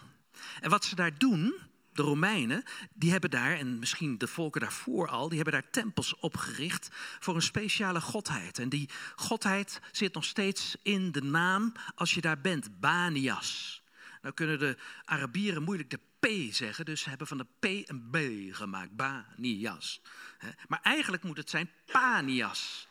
En 0.61 0.69
wat 0.69 0.85
ze 0.85 0.95
daar 0.95 1.17
doen, 1.17 1.55
de 1.97 2.03
Romeinen, 2.03 2.63
die 2.93 3.11
hebben 3.11 3.29
daar, 3.29 3.57
en 3.57 3.79
misschien 3.79 4.17
de 4.17 4.27
volken 4.27 4.61
daarvoor 4.61 5.07
al, 5.07 5.27
die 5.27 5.41
hebben 5.41 5.61
daar 5.61 5.71
tempels 5.71 6.19
opgericht 6.19 6.89
voor 7.19 7.35
een 7.35 7.41
speciale 7.41 8.01
godheid. 8.01 8.59
En 8.59 8.69
die 8.69 8.89
godheid 9.15 9.81
zit 9.91 10.13
nog 10.13 10.25
steeds 10.25 10.75
in 10.81 11.11
de 11.11 11.21
naam 11.21 11.71
als 11.95 12.13
je 12.13 12.21
daar 12.21 12.41
bent, 12.41 12.79
Banias. 12.79 13.81
Nou 14.27 14.39
kunnen 14.39 14.59
de 14.59 14.77
Arabieren 15.05 15.63
moeilijk 15.63 15.89
de 15.89 15.99
P 16.19 16.53
zeggen, 16.53 16.85
dus 16.85 17.01
ze 17.01 17.09
hebben 17.09 17.27
van 17.27 17.37
de 17.37 17.45
P 17.59 17.89
een 17.89 18.09
B 18.09 18.17
gemaakt, 18.55 18.95
Banias. 18.95 20.01
Maar 20.67 20.81
eigenlijk 20.81 21.23
moet 21.23 21.37
het 21.37 21.49
zijn 21.49 21.69
Panias. 21.91 22.87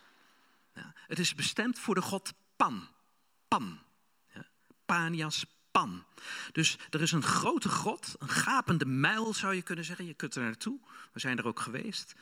Het 1.07 1.19
is 1.19 1.35
bestemd 1.35 1.79
voor 1.79 1.95
de 1.95 2.03
god 2.03 2.35
Pan. 2.57 2.89
Pan. 3.49 3.79
Panias, 4.87 5.47
Pan. 5.77 6.05
Dus 6.53 6.79
er 6.91 7.03
is 7.03 7.13
een 7.13 7.23
grote 7.23 7.69
grot, 7.69 8.15
een 8.19 8.29
gapende 8.29 8.87
muil 8.87 9.35
zou 9.35 9.55
je 9.55 9.63
kunnen 9.63 9.85
zeggen. 9.85 10.07
Je 10.07 10.15
kunt 10.15 10.35
er 10.35 10.43
naartoe, 10.43 10.79
we 11.13 11.21
zijn 11.21 11.39
er 11.39 11.47
ook 11.47 11.61
geweest. 11.61 12.15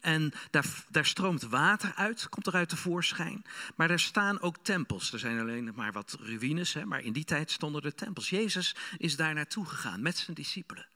En 0.00 0.32
daar, 0.50 0.84
daar 0.90 1.06
stroomt 1.06 1.42
water 1.42 1.92
uit, 1.94 2.28
komt 2.28 2.46
eruit 2.46 2.68
tevoorschijn. 2.68 3.44
Maar 3.74 3.90
er 3.90 4.00
staan 4.00 4.40
ook 4.40 4.56
tempels. 4.62 5.12
Er 5.12 5.18
zijn 5.18 5.40
alleen 5.40 5.72
maar 5.74 5.92
wat 5.92 6.16
ruïnes, 6.20 6.72
hè, 6.72 6.84
maar 6.84 7.02
in 7.02 7.12
die 7.12 7.24
tijd 7.24 7.50
stonden 7.50 7.82
er 7.82 7.94
tempels. 7.94 8.30
Jezus 8.30 8.76
is 8.98 9.16
daar 9.16 9.34
naartoe 9.34 9.66
gegaan 9.66 10.02
met 10.02 10.16
zijn 10.16 10.36
discipelen. 10.36 10.86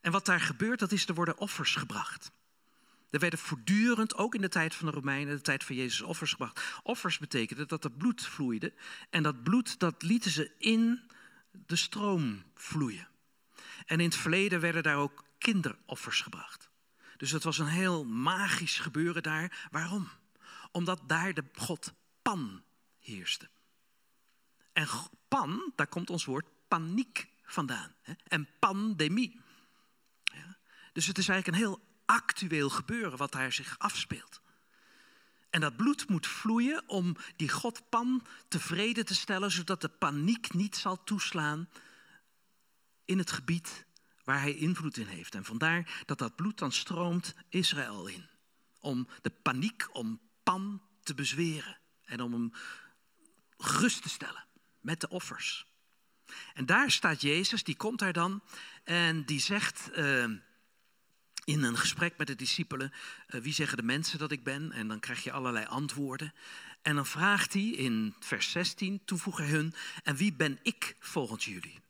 En 0.00 0.12
wat 0.12 0.26
daar 0.26 0.40
gebeurt, 0.40 0.78
dat 0.78 0.92
is 0.92 1.08
er 1.08 1.14
worden 1.14 1.38
offers 1.38 1.74
gebracht. 1.74 2.30
Er 3.10 3.18
werden 3.18 3.38
voortdurend, 3.38 4.14
ook 4.14 4.34
in 4.34 4.40
de 4.40 4.48
tijd 4.48 4.74
van 4.74 4.86
de 4.86 4.92
Romeinen, 4.92 5.36
de 5.36 5.42
tijd 5.42 5.64
van 5.64 5.76
Jezus, 5.76 6.00
offers 6.00 6.30
gebracht. 6.30 6.80
Offers 6.82 7.18
betekende 7.18 7.66
dat 7.66 7.84
er 7.84 7.90
bloed 7.90 8.26
vloeide. 8.26 8.72
En 9.10 9.22
dat 9.22 9.42
bloed, 9.42 9.78
dat 9.78 10.02
lieten 10.02 10.30
ze 10.30 10.50
in 10.58 11.10
de 11.66 11.76
stroom 11.76 12.42
vloeien. 12.54 13.08
En 13.86 14.00
in 14.00 14.08
het 14.08 14.16
verleden 14.16 14.60
werden 14.60 14.82
daar 14.82 14.96
ook 14.96 15.24
kinderoffers 15.38 16.20
gebracht. 16.20 16.68
Dus 17.16 17.30
het 17.30 17.42
was 17.42 17.58
een 17.58 17.66
heel 17.66 18.04
magisch 18.04 18.78
gebeuren 18.78 19.22
daar. 19.22 19.68
Waarom? 19.70 20.08
Omdat 20.70 21.00
daar 21.06 21.34
de 21.34 21.44
god 21.54 21.92
Pan 22.22 22.62
heerste. 22.98 23.48
En 24.72 24.88
Pan, 25.28 25.72
daar 25.76 25.86
komt 25.86 26.10
ons 26.10 26.24
woord 26.24 26.46
paniek 26.68 27.28
vandaan. 27.44 27.94
En 28.24 28.48
pandemie. 28.58 29.40
Dus 30.92 31.06
het 31.06 31.18
is 31.18 31.28
eigenlijk 31.28 31.58
een 31.58 31.66
heel 31.66 31.87
actueel 32.08 32.70
gebeuren 32.70 33.18
wat 33.18 33.32
daar 33.32 33.52
zich 33.52 33.78
afspeelt. 33.78 34.40
En 35.50 35.60
dat 35.60 35.76
bloed 35.76 36.08
moet 36.08 36.26
vloeien 36.26 36.88
om 36.88 37.16
die 37.36 37.48
God 37.48 37.88
Pan 37.88 38.26
tevreden 38.48 39.04
te 39.04 39.14
stellen, 39.14 39.50
zodat 39.50 39.80
de 39.80 39.88
paniek 39.88 40.52
niet 40.52 40.76
zal 40.76 41.04
toeslaan 41.04 41.68
in 43.04 43.18
het 43.18 43.30
gebied 43.30 43.86
waar 44.24 44.40
hij 44.40 44.54
invloed 44.54 44.96
in 44.96 45.06
heeft. 45.06 45.34
En 45.34 45.44
vandaar 45.44 46.02
dat 46.06 46.18
dat 46.18 46.36
bloed 46.36 46.58
dan 46.58 46.72
stroomt 46.72 47.34
Israël 47.48 48.06
in. 48.06 48.28
Om 48.80 49.08
de 49.22 49.30
paniek 49.30 49.88
om 49.92 50.20
Pan 50.42 50.82
te 51.02 51.14
bezweren 51.14 51.78
en 52.04 52.20
om 52.20 52.32
hem 52.32 52.52
gerust 53.56 54.02
te 54.02 54.08
stellen 54.08 54.44
met 54.80 55.00
de 55.00 55.08
offers. 55.08 55.66
En 56.54 56.66
daar 56.66 56.90
staat 56.90 57.20
Jezus, 57.20 57.64
die 57.64 57.76
komt 57.76 57.98
daar 57.98 58.12
dan 58.12 58.42
en 58.84 59.24
die 59.24 59.40
zegt. 59.40 59.90
Uh, 59.96 60.24
in 61.48 61.62
een 61.62 61.78
gesprek 61.78 62.14
met 62.16 62.26
de 62.26 62.34
discipelen, 62.34 62.92
uh, 63.28 63.40
wie 63.40 63.52
zeggen 63.52 63.76
de 63.76 63.82
mensen 63.82 64.18
dat 64.18 64.30
ik 64.30 64.44
ben? 64.44 64.72
En 64.72 64.88
dan 64.88 65.00
krijg 65.00 65.24
je 65.24 65.32
allerlei 65.32 65.66
antwoorden. 65.66 66.34
En 66.82 66.94
dan 66.94 67.06
vraagt 67.06 67.52
hij 67.52 67.62
in 67.62 68.14
vers 68.20 68.50
16, 68.50 69.00
toevoegen 69.04 69.46
hun, 69.46 69.74
en 70.02 70.16
wie 70.16 70.32
ben 70.32 70.58
ik 70.62 70.96
volgens 70.98 71.44
jullie? 71.44 71.80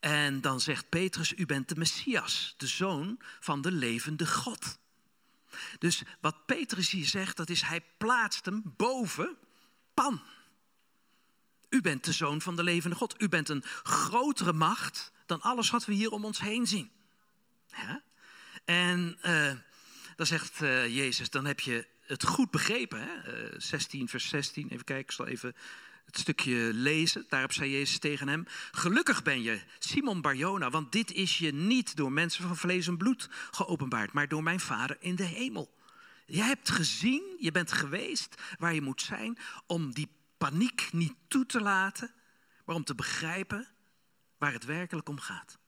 En 0.00 0.40
dan 0.40 0.60
zegt 0.60 0.88
Petrus, 0.88 1.32
u 1.36 1.46
bent 1.46 1.68
de 1.68 1.76
Messias, 1.76 2.54
de 2.56 2.66
zoon 2.66 3.18
van 3.40 3.62
de 3.62 3.72
levende 3.72 4.26
God. 4.26 4.78
Dus 5.78 6.02
wat 6.20 6.46
Petrus 6.46 6.90
hier 6.90 7.06
zegt, 7.06 7.36
dat 7.36 7.50
is 7.50 7.62
hij 7.62 7.84
plaatst 7.98 8.44
hem 8.44 8.62
boven 8.76 9.36
Pan. 9.94 10.22
U 11.68 11.80
bent 11.80 12.04
de 12.04 12.12
zoon 12.12 12.40
van 12.40 12.56
de 12.56 12.62
levende 12.62 12.96
God. 12.96 13.22
U 13.22 13.28
bent 13.28 13.48
een 13.48 13.64
grotere 13.82 14.52
macht 14.52 15.12
dan 15.26 15.40
alles 15.40 15.70
wat 15.70 15.84
we 15.84 15.92
hier 15.92 16.10
om 16.10 16.24
ons 16.24 16.40
heen 16.40 16.66
zien. 16.66 16.96
Ja? 17.76 18.02
En 18.64 19.18
uh, 19.26 19.52
dan 20.16 20.26
zegt 20.26 20.60
uh, 20.62 20.96
Jezus, 20.96 21.30
dan 21.30 21.44
heb 21.44 21.60
je 21.60 21.86
het 22.06 22.24
goed 22.24 22.50
begrepen. 22.50 23.00
Hè? 23.02 23.50
Uh, 23.52 23.54
16, 23.56 24.08
vers 24.08 24.28
16, 24.28 24.68
even 24.68 24.84
kijken, 24.84 25.04
ik 25.04 25.12
zal 25.12 25.26
even 25.26 25.54
het 26.04 26.18
stukje 26.18 26.70
lezen. 26.74 27.24
Daarop 27.28 27.52
zei 27.52 27.70
Jezus 27.70 27.98
tegen 27.98 28.28
hem, 28.28 28.44
gelukkig 28.70 29.22
ben 29.22 29.42
je, 29.42 29.60
Simon 29.78 30.20
Barjona, 30.20 30.70
want 30.70 30.92
dit 30.92 31.12
is 31.12 31.38
je 31.38 31.52
niet 31.52 31.96
door 31.96 32.12
mensen 32.12 32.42
van 32.42 32.56
vlees 32.56 32.86
en 32.86 32.96
bloed 32.96 33.28
geopenbaard, 33.50 34.12
maar 34.12 34.28
door 34.28 34.42
mijn 34.42 34.60
Vader 34.60 34.96
in 35.00 35.14
de 35.14 35.24
hemel. 35.24 35.76
Je 36.26 36.42
hebt 36.42 36.70
gezien, 36.70 37.36
je 37.38 37.52
bent 37.52 37.72
geweest 37.72 38.42
waar 38.58 38.74
je 38.74 38.82
moet 38.82 39.02
zijn 39.02 39.38
om 39.66 39.94
die 39.94 40.08
paniek 40.38 40.88
niet 40.92 41.14
toe 41.28 41.46
te 41.46 41.60
laten, 41.60 42.14
maar 42.64 42.76
om 42.76 42.84
te 42.84 42.94
begrijpen 42.94 43.68
waar 44.38 44.52
het 44.52 44.64
werkelijk 44.64 45.08
om 45.08 45.18
gaat. 45.18 45.58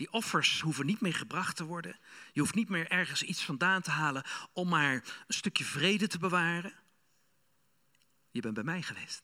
Die 0.00 0.12
offers 0.12 0.60
hoeven 0.60 0.86
niet 0.86 1.00
meer 1.00 1.14
gebracht 1.14 1.56
te 1.56 1.64
worden. 1.64 1.98
Je 2.32 2.40
hoeft 2.40 2.54
niet 2.54 2.68
meer 2.68 2.90
ergens 2.90 3.22
iets 3.22 3.44
vandaan 3.44 3.82
te 3.82 3.90
halen 3.90 4.24
om 4.52 4.68
maar 4.68 4.92
een 4.94 5.34
stukje 5.34 5.64
vrede 5.64 6.06
te 6.06 6.18
bewaren. 6.18 6.72
Je 8.30 8.40
bent 8.40 8.54
bij 8.54 8.62
mij 8.62 8.82
geweest. 8.82 9.22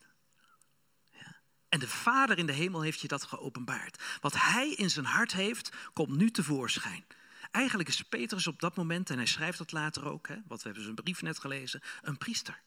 Ja. 1.13 1.37
En 1.69 1.79
de 1.79 1.89
Vader 1.89 2.39
in 2.39 2.47
de 2.47 2.53
hemel 2.53 2.83
heeft 2.83 3.01
je 3.01 3.09
dat 3.09 3.25
geopenbaard. 3.25 4.03
Wat 4.21 4.35
Hij 4.41 4.71
in 4.71 4.91
zijn 4.91 5.05
hart 5.05 5.33
heeft, 5.33 5.73
komt 5.93 6.17
nu 6.17 6.31
tevoorschijn. 6.31 7.05
Eigenlijk 7.51 7.89
is 7.89 8.03
Petrus 8.03 8.47
op 8.47 8.61
dat 8.61 8.77
moment, 8.77 9.11
en 9.11 9.17
hij 9.17 9.27
schrijft 9.27 9.59
dat 9.59 9.73
later 9.73 10.05
ook, 10.05 10.29
hè, 10.29 10.37
wat 10.47 10.59
we 10.59 10.65
hebben 10.65 10.83
zijn 10.83 10.95
brief 10.95 11.23
net 11.23 11.39
gelezen, 11.39 11.83
een 12.03 12.19
priester. 12.19 12.63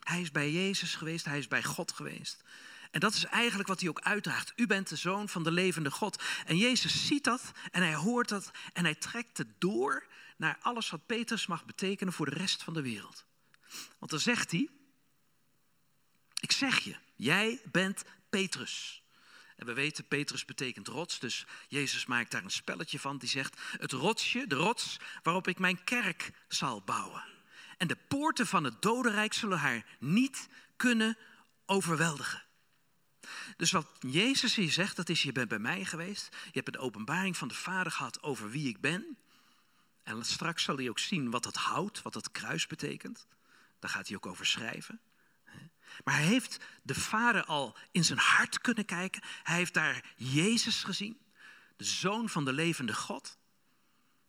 Hij 0.00 0.20
is 0.20 0.30
bij 0.30 0.52
Jezus 0.52 0.94
geweest, 0.94 1.24
hij 1.24 1.38
is 1.38 1.48
bij 1.48 1.62
God 1.62 1.92
geweest. 1.92 2.44
En 2.94 3.00
dat 3.00 3.14
is 3.14 3.24
eigenlijk 3.24 3.68
wat 3.68 3.80
hij 3.80 3.88
ook 3.88 4.00
uitdraagt. 4.00 4.52
U 4.56 4.66
bent 4.66 4.88
de 4.88 4.96
zoon 4.96 5.28
van 5.28 5.42
de 5.42 5.50
levende 5.50 5.90
God. 5.90 6.22
En 6.46 6.56
Jezus 6.56 7.06
ziet 7.06 7.24
dat 7.24 7.52
en 7.70 7.82
hij 7.82 7.94
hoort 7.94 8.28
dat 8.28 8.50
en 8.72 8.84
hij 8.84 8.94
trekt 8.94 9.38
het 9.38 9.48
door 9.60 10.06
naar 10.36 10.58
alles 10.60 10.90
wat 10.90 11.06
Petrus 11.06 11.46
mag 11.46 11.64
betekenen 11.64 12.12
voor 12.12 12.26
de 12.26 12.36
rest 12.36 12.62
van 12.62 12.74
de 12.74 12.82
wereld. 12.82 13.24
Want 13.98 14.10
dan 14.10 14.20
zegt 14.20 14.50
hij, 14.50 14.68
ik 16.40 16.52
zeg 16.52 16.78
je, 16.78 16.96
jij 17.14 17.60
bent 17.70 18.04
Petrus. 18.30 19.02
En 19.56 19.66
we 19.66 19.72
weten, 19.72 20.08
Petrus 20.08 20.44
betekent 20.44 20.88
rots, 20.88 21.18
dus 21.18 21.46
Jezus 21.68 22.06
maakt 22.06 22.30
daar 22.30 22.44
een 22.44 22.50
spelletje 22.50 22.98
van. 22.98 23.18
Die 23.18 23.28
zegt, 23.28 23.60
het 23.70 23.92
rotsje, 23.92 24.46
de 24.46 24.54
rots 24.54 25.00
waarop 25.22 25.48
ik 25.48 25.58
mijn 25.58 25.84
kerk 25.84 26.30
zal 26.48 26.82
bouwen. 26.82 27.24
En 27.76 27.86
de 27.86 27.98
poorten 28.08 28.46
van 28.46 28.64
het 28.64 28.82
dodenrijk 28.82 29.32
zullen 29.32 29.58
haar 29.58 29.84
niet 29.98 30.48
kunnen 30.76 31.18
overweldigen. 31.66 32.42
Dus 33.56 33.70
wat 33.70 33.86
Jezus 34.00 34.54
hier 34.54 34.72
zegt, 34.72 34.96
dat 34.96 35.08
is, 35.08 35.22
je 35.22 35.32
bent 35.32 35.48
bij 35.48 35.58
mij 35.58 35.84
geweest. 35.84 36.28
Je 36.44 36.50
hebt 36.52 36.68
een 36.68 36.82
openbaring 36.82 37.36
van 37.36 37.48
de 37.48 37.54
Vader 37.54 37.92
gehad 37.92 38.22
over 38.22 38.50
wie 38.50 38.68
ik 38.68 38.80
ben. 38.80 39.16
En 40.02 40.24
straks 40.24 40.62
zal 40.62 40.76
hij 40.76 40.88
ook 40.88 40.98
zien 40.98 41.30
wat 41.30 41.42
dat 41.42 41.56
hout, 41.56 42.02
wat 42.02 42.12
dat 42.12 42.30
kruis 42.30 42.66
betekent. 42.66 43.26
Daar 43.78 43.90
gaat 43.90 44.06
hij 44.06 44.16
ook 44.16 44.26
over 44.26 44.46
schrijven. 44.46 45.00
Maar 46.04 46.14
hij 46.14 46.24
heeft 46.24 46.64
de 46.82 46.94
Vader 46.94 47.44
al 47.44 47.76
in 47.90 48.04
zijn 48.04 48.18
hart 48.18 48.60
kunnen 48.60 48.84
kijken. 48.84 49.22
Hij 49.42 49.56
heeft 49.56 49.74
daar 49.74 50.14
Jezus 50.16 50.82
gezien, 50.82 51.18
de 51.76 51.84
Zoon 51.84 52.28
van 52.28 52.44
de 52.44 52.52
levende 52.52 52.94
God. 52.94 53.38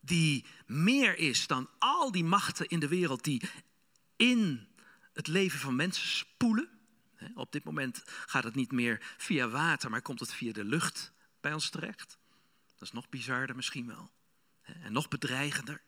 Die 0.00 0.46
meer 0.66 1.18
is 1.18 1.46
dan 1.46 1.68
al 1.78 2.12
die 2.12 2.24
machten 2.24 2.68
in 2.68 2.80
de 2.80 2.88
wereld 2.88 3.24
die 3.24 3.42
in 4.16 4.68
het 5.12 5.26
leven 5.26 5.58
van 5.58 5.76
mensen 5.76 6.08
spoelen. 6.08 6.75
Op 7.34 7.52
dit 7.52 7.64
moment 7.64 8.02
gaat 8.06 8.44
het 8.44 8.54
niet 8.54 8.72
meer 8.72 9.14
via 9.16 9.48
water, 9.48 9.90
maar 9.90 10.02
komt 10.02 10.20
het 10.20 10.34
via 10.34 10.52
de 10.52 10.64
lucht 10.64 11.12
bij 11.40 11.52
ons 11.52 11.70
terecht. 11.70 12.18
Dat 12.72 12.88
is 12.88 12.92
nog 12.92 13.08
bizarder 13.08 13.56
misschien 13.56 13.86
wel. 13.86 14.10
En 14.62 14.92
nog 14.92 15.08
bedreigender. 15.08 15.80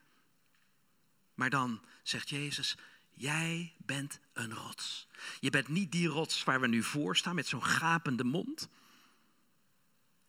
Maar 1.35 1.51
dan 1.51 1.85
zegt 2.03 2.29
Jezus, 2.29 2.77
jij 3.15 3.75
bent 3.77 4.21
een 4.33 4.55
rots. 4.55 5.09
Je 5.41 5.51
bent 5.51 5.69
niet 5.69 5.93
die 5.93 6.09
rots 6.09 6.45
waar 6.45 6.61
we 6.61 6.67
nu 6.67 6.83
voor 6.83 7.17
staan 7.17 7.35
met 7.35 7.47
zo'n 7.47 7.65
gapende 7.65 8.25
mond. 8.25 8.69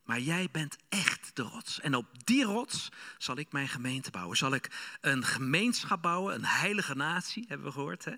Maar 0.04 0.20
jij 0.20 0.50
bent 0.52 0.78
echt 0.90 1.32
de 1.34 1.42
rots. 1.42 1.80
En 1.80 1.96
op 1.96 2.26
die 2.26 2.44
rots 2.44 2.90
zal 3.18 3.38
ik 3.38 3.52
mijn 3.52 3.68
gemeente 3.68 4.12
bouwen. 4.12 4.38
Zal 4.38 4.54
ik 4.54 4.98
een 5.02 5.26
gemeenschap 5.26 6.02
bouwen, 6.02 6.36
een 6.36 6.46
heilige 6.46 6.96
natie, 6.96 7.46
hebben 7.48 7.68
we 7.68 7.74
gehoord. 7.74 8.06
Hè? 8.06 8.14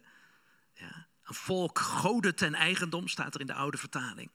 Ja. 0.73 1.08
Een 1.23 1.36
volk, 1.36 1.79
goden 1.79 2.36
ten 2.36 2.53
eigendom, 2.53 3.07
staat 3.07 3.34
er 3.34 3.39
in 3.41 3.47
de 3.47 3.53
oude 3.53 3.77
vertaling. 3.77 4.31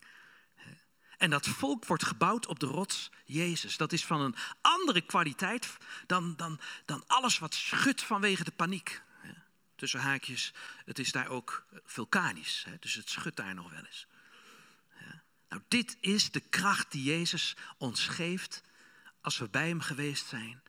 En 1.18 1.31
dat 1.31 1.46
volk 1.46 1.87
wordt 1.87 2.05
gebouwd 2.05 2.46
op 2.46 2.61
de 2.61 2.66
rots 2.66 3.11
Jezus. 3.25 3.77
Dat 3.77 3.92
is 3.92 4.05
van 4.05 4.20
een 4.20 4.35
andere 4.61 5.01
kwaliteit 5.01 5.77
dan, 6.07 6.37
dan, 6.37 6.61
dan 6.85 7.05
alles 7.07 7.38
wat 7.38 7.55
schudt 7.55 8.03
vanwege 8.03 8.44
de 8.44 8.51
paniek. 8.51 9.03
Tussen 9.77 10.01
haakjes, 10.01 10.53
het 10.85 10.99
is 10.99 11.12
daar 11.12 11.29
ook 11.29 11.66
vulkanisch, 11.85 12.66
dus 12.81 12.94
het 12.94 13.11
schudt 13.11 13.37
daar 13.37 13.55
nog 13.55 13.70
wel 13.70 13.85
eens. 13.85 14.07
Nou, 15.49 15.62
dit 15.68 15.96
is 16.01 16.31
de 16.31 16.40
kracht 16.40 16.92
die 16.92 17.03
Jezus 17.03 17.57
ons 17.79 18.07
geeft 18.07 18.62
als 19.20 19.38
we 19.38 19.49
bij 19.49 19.68
Hem 19.68 19.81
geweest 19.81 20.27
zijn. 20.27 20.62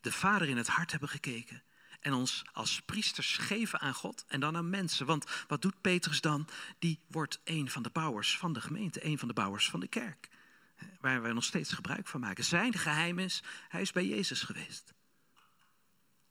De 0.00 0.12
Vader 0.12 0.48
in 0.48 0.56
het 0.56 0.68
hart 0.68 0.90
hebben 0.90 1.08
gekeken 1.08 1.62
en 2.00 2.12
ons 2.12 2.44
als 2.52 2.80
priesters 2.80 3.36
geven 3.36 3.80
aan 3.80 3.94
God 3.94 4.24
en 4.28 4.40
dan 4.40 4.56
aan 4.56 4.70
mensen. 4.70 5.06
Want 5.06 5.24
wat 5.46 5.62
doet 5.62 5.80
Petrus 5.80 6.20
dan? 6.20 6.48
Die 6.78 7.00
wordt 7.06 7.40
een 7.44 7.70
van 7.70 7.82
de 7.82 7.90
bouwers 7.90 8.38
van 8.38 8.52
de 8.52 8.60
gemeente, 8.60 9.04
een 9.04 9.18
van 9.18 9.28
de 9.28 9.34
bouwers 9.34 9.70
van 9.70 9.80
de 9.80 9.88
kerk. 9.88 10.28
Waar 11.00 11.22
wij 11.22 11.32
nog 11.32 11.44
steeds 11.44 11.72
gebruik 11.72 12.06
van 12.06 12.20
maken. 12.20 12.44
Zijn 12.44 12.72
geheim 12.72 13.18
is, 13.18 13.42
hij 13.68 13.80
is 13.80 13.92
bij 13.92 14.06
Jezus 14.06 14.42
geweest. 14.42 14.94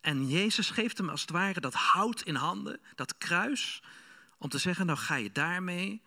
En 0.01 0.27
Jezus 0.27 0.69
geeft 0.69 0.97
hem 0.97 1.09
als 1.09 1.21
het 1.21 1.29
ware 1.29 1.59
dat 1.59 1.73
hout 1.73 2.21
in 2.21 2.35
handen, 2.35 2.79
dat 2.95 3.17
kruis, 3.17 3.83
om 4.37 4.49
te 4.49 4.57
zeggen, 4.57 4.85
nou 4.85 4.97
ga 4.97 5.15
je 5.15 5.31
daarmee, 5.31 6.01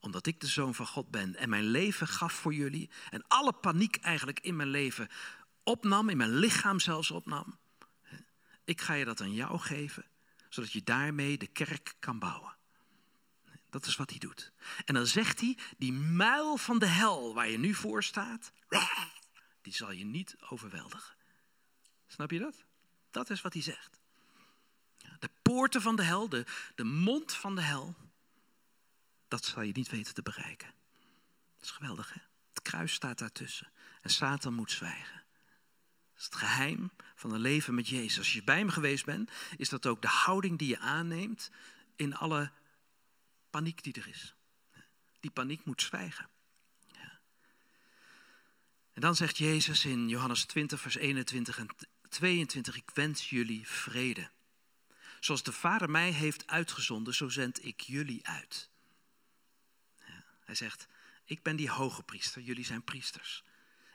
omdat 0.00 0.26
ik 0.26 0.40
de 0.40 0.46
zoon 0.46 0.74
van 0.74 0.86
God 0.86 1.10
ben 1.10 1.36
en 1.36 1.48
mijn 1.48 1.64
leven 1.64 2.08
gaf 2.08 2.32
voor 2.32 2.54
jullie 2.54 2.90
en 3.10 3.24
alle 3.28 3.52
paniek 3.52 3.96
eigenlijk 3.96 4.40
in 4.40 4.56
mijn 4.56 4.68
leven 4.68 5.08
opnam, 5.62 6.08
in 6.08 6.16
mijn 6.16 6.36
lichaam 6.36 6.80
zelfs 6.80 7.10
opnam. 7.10 7.58
Ik 8.66 8.80
ga 8.80 8.94
je 8.94 9.04
dat 9.04 9.20
aan 9.20 9.32
jou 9.32 9.58
geven, 9.58 10.04
zodat 10.48 10.72
je 10.72 10.82
daarmee 10.82 11.38
de 11.38 11.46
kerk 11.46 11.94
kan 11.98 12.18
bouwen. 12.18 12.56
Dat 13.70 13.86
is 13.86 13.96
wat 13.96 14.10
hij 14.10 14.18
doet. 14.18 14.52
En 14.84 14.94
dan 14.94 15.06
zegt 15.06 15.40
hij, 15.40 15.58
die 15.78 15.92
muil 15.92 16.56
van 16.56 16.78
de 16.78 16.86
hel 16.86 17.34
waar 17.34 17.48
je 17.48 17.58
nu 17.58 17.74
voor 17.74 18.02
staat, 18.02 18.52
die 19.62 19.74
zal 19.74 19.90
je 19.90 20.04
niet 20.04 20.36
overweldigen. 20.48 21.16
Snap 22.06 22.30
je 22.30 22.38
dat? 22.38 22.64
Dat 23.10 23.30
is 23.30 23.40
wat 23.40 23.52
hij 23.52 23.62
zegt. 23.62 24.00
De 25.18 25.30
poorten 25.42 25.82
van 25.82 25.96
de 25.96 26.02
hel, 26.02 26.28
de, 26.28 26.84
mond 26.84 27.32
van 27.32 27.54
de 27.54 27.62
hel, 27.62 27.96
dat 29.28 29.44
zal 29.44 29.62
je 29.62 29.72
niet 29.72 29.88
weten 29.88 30.14
te 30.14 30.22
bereiken. 30.22 30.74
Dat 31.54 31.64
is 31.64 31.70
geweldig, 31.70 32.12
hè? 32.14 32.20
Het 32.48 32.62
kruis 32.62 32.92
staat 32.92 33.18
daartussen. 33.18 33.72
En 34.00 34.10
Satan 34.10 34.54
moet 34.54 34.70
zwijgen. 34.70 35.24
Het 36.24 36.34
geheim 36.34 36.90
van 37.14 37.32
een 37.32 37.40
leven 37.40 37.74
met 37.74 37.88
Jezus. 37.88 38.18
Als 38.18 38.32
je 38.32 38.42
bij 38.42 38.58
hem 38.58 38.70
geweest 38.70 39.04
bent, 39.04 39.30
is 39.56 39.68
dat 39.68 39.86
ook 39.86 40.02
de 40.02 40.08
houding 40.08 40.58
die 40.58 40.68
je 40.68 40.78
aanneemt 40.78 41.50
in 41.96 42.14
alle 42.14 42.50
paniek 43.50 43.82
die 43.82 43.92
er 43.92 44.08
is. 44.08 44.34
Die 45.20 45.30
paniek 45.30 45.64
moet 45.64 45.82
zwijgen. 45.82 46.28
Ja. 46.92 47.20
En 48.92 49.00
dan 49.00 49.16
zegt 49.16 49.38
Jezus 49.38 49.84
in 49.84 50.08
Johannes 50.08 50.44
20, 50.44 50.80
vers 50.80 50.96
21 50.96 51.58
en 51.58 51.68
22, 52.08 52.76
ik 52.76 52.90
wens 52.94 53.30
jullie 53.30 53.66
vrede. 53.66 54.30
Zoals 55.20 55.42
de 55.42 55.52
Vader 55.52 55.90
mij 55.90 56.10
heeft 56.10 56.46
uitgezonden, 56.46 57.14
zo 57.14 57.28
zend 57.28 57.64
ik 57.64 57.80
jullie 57.80 58.26
uit. 58.26 58.70
Ja, 59.98 60.24
hij 60.44 60.54
zegt, 60.54 60.86
ik 61.24 61.42
ben 61.42 61.56
die 61.56 61.70
hoge 61.70 62.02
priester, 62.02 62.42
jullie 62.42 62.64
zijn 62.64 62.84
priesters. 62.84 63.44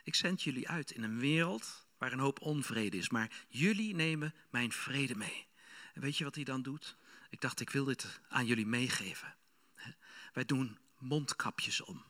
Ik 0.04 0.16
zend 0.16 0.44
jullie 0.44 0.70
uit 0.70 0.92
in 0.92 1.04
een 1.04 1.20
wereld 1.20 1.81
waar 2.02 2.12
een 2.12 2.20
hoop 2.20 2.42
onvrede 2.42 2.98
is, 2.98 3.10
maar 3.10 3.32
jullie 3.48 3.96
nemen 3.96 4.34
mijn 4.50 4.72
vrede 4.72 5.16
mee. 5.16 5.48
En 5.94 6.02
weet 6.02 6.18
je 6.18 6.24
wat 6.24 6.36
hij 6.36 6.44
dan 6.44 6.62
doet? 6.62 6.96
Ik 7.30 7.42
dacht, 7.42 7.60
ik 7.60 7.70
wil 7.70 7.86
dit 7.86 8.20
aan 8.30 8.46
jullie 8.46 8.66
meegeven. 8.66 9.36
Wij 10.34 10.46
doen 10.46 10.78
mondkapjes 10.98 11.82
om. 11.82 12.04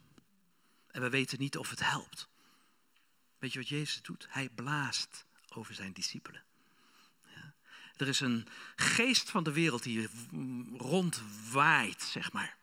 En 0.87 1.01
we 1.01 1.09
weten 1.09 1.39
niet 1.39 1.57
of 1.57 1.69
het 1.69 1.79
helpt. 1.79 2.29
Weet 3.39 3.53
je 3.53 3.59
wat 3.59 3.67
Jezus 3.67 4.01
doet? 4.01 4.27
Hij 4.29 4.49
blaast 4.49 5.25
over 5.49 5.73
zijn 5.73 5.93
discipelen. 5.93 6.43
Er 7.97 8.07
is 8.07 8.19
een 8.19 8.47
geest 8.75 9.29
van 9.29 9.43
de 9.43 9.51
wereld 9.51 9.83
die 9.83 10.09
rondwaait, 10.77 12.01
zeg 12.01 12.31
maar. 12.31 12.57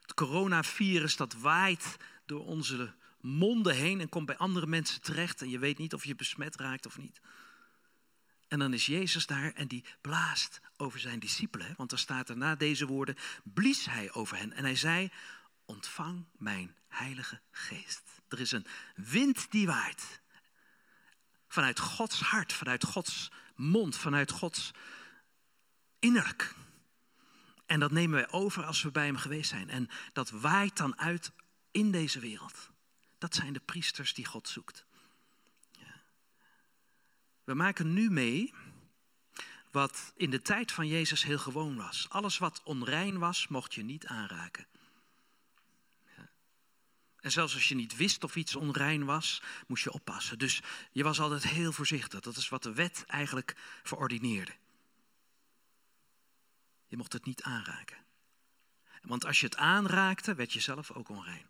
Het 0.00 0.14
coronavirus 0.14 1.16
dat 1.16 1.32
waait 1.32 1.96
door 2.26 2.44
onze 2.44 2.94
monden 3.20 3.74
heen 3.74 4.00
en 4.00 4.08
komt 4.08 4.26
bij 4.26 4.36
andere 4.36 4.66
mensen 4.66 5.00
terecht. 5.00 5.42
En 5.42 5.48
je 5.48 5.58
weet 5.58 5.78
niet 5.78 5.94
of 5.94 6.04
je 6.04 6.14
besmet 6.14 6.56
raakt 6.56 6.86
of 6.86 6.98
niet. 6.98 7.20
En 8.48 8.58
dan 8.58 8.72
is 8.72 8.86
Jezus 8.86 9.26
daar 9.26 9.52
en 9.52 9.68
die 9.68 9.84
blaast 10.00 10.60
over 10.76 11.00
zijn 11.00 11.18
discipelen. 11.18 11.74
Want 11.76 11.92
er 11.92 11.98
staat 11.98 12.28
er 12.28 12.36
na 12.36 12.54
deze 12.54 12.86
woorden, 12.86 13.16
blies 13.42 13.84
hij 13.84 14.12
over 14.12 14.36
hen. 14.36 14.52
En 14.52 14.64
hij 14.64 14.76
zei, 14.76 15.10
ontvang 15.64 16.24
mijn 16.38 16.76
heilige 16.88 17.40
geest. 17.50 18.02
Er 18.28 18.40
is 18.40 18.52
een 18.52 18.66
wind 18.94 19.50
die 19.50 19.66
waait. 19.66 20.20
Vanuit 21.48 21.78
Gods 21.78 22.20
hart, 22.20 22.52
vanuit 22.52 22.84
Gods 22.84 23.30
mond, 23.54 23.96
vanuit 23.96 24.30
Gods 24.30 24.70
innerlijk. 25.98 26.54
En 27.66 27.80
dat 27.80 27.90
nemen 27.90 28.16
wij 28.16 28.30
over 28.30 28.64
als 28.64 28.82
we 28.82 28.90
bij 28.90 29.06
Hem 29.06 29.16
geweest 29.16 29.50
zijn. 29.50 29.68
En 29.68 29.88
dat 30.12 30.30
waait 30.30 30.76
dan 30.76 30.98
uit 30.98 31.32
in 31.70 31.90
deze 31.90 32.20
wereld. 32.20 32.70
Dat 33.20 33.34
zijn 33.34 33.52
de 33.52 33.60
priesters 33.60 34.14
die 34.14 34.24
God 34.24 34.48
zoekt. 34.48 34.84
We 37.44 37.54
maken 37.54 37.92
nu 37.92 38.10
mee 38.10 38.54
wat 39.70 40.12
in 40.16 40.30
de 40.30 40.42
tijd 40.42 40.72
van 40.72 40.86
Jezus 40.86 41.22
heel 41.22 41.38
gewoon 41.38 41.76
was. 41.76 42.06
Alles 42.08 42.38
wat 42.38 42.62
onrein 42.64 43.18
was, 43.18 43.48
mocht 43.48 43.74
je 43.74 43.82
niet 43.82 44.06
aanraken. 44.06 44.66
En 47.20 47.30
zelfs 47.30 47.54
als 47.54 47.68
je 47.68 47.74
niet 47.74 47.96
wist 47.96 48.24
of 48.24 48.36
iets 48.36 48.54
onrein 48.54 49.04
was, 49.04 49.42
moest 49.66 49.84
je 49.84 49.92
oppassen. 49.92 50.38
Dus 50.38 50.60
je 50.92 51.02
was 51.02 51.20
altijd 51.20 51.42
heel 51.42 51.72
voorzichtig. 51.72 52.20
Dat 52.20 52.36
is 52.36 52.48
wat 52.48 52.62
de 52.62 52.72
wet 52.72 53.04
eigenlijk 53.06 53.56
verordineerde. 53.82 54.56
Je 56.86 56.96
mocht 56.96 57.12
het 57.12 57.24
niet 57.24 57.42
aanraken. 57.42 57.96
Want 59.02 59.24
als 59.24 59.40
je 59.40 59.46
het 59.46 59.56
aanraakte, 59.56 60.34
werd 60.34 60.52
je 60.52 60.60
zelf 60.60 60.90
ook 60.90 61.08
onrein. 61.08 61.46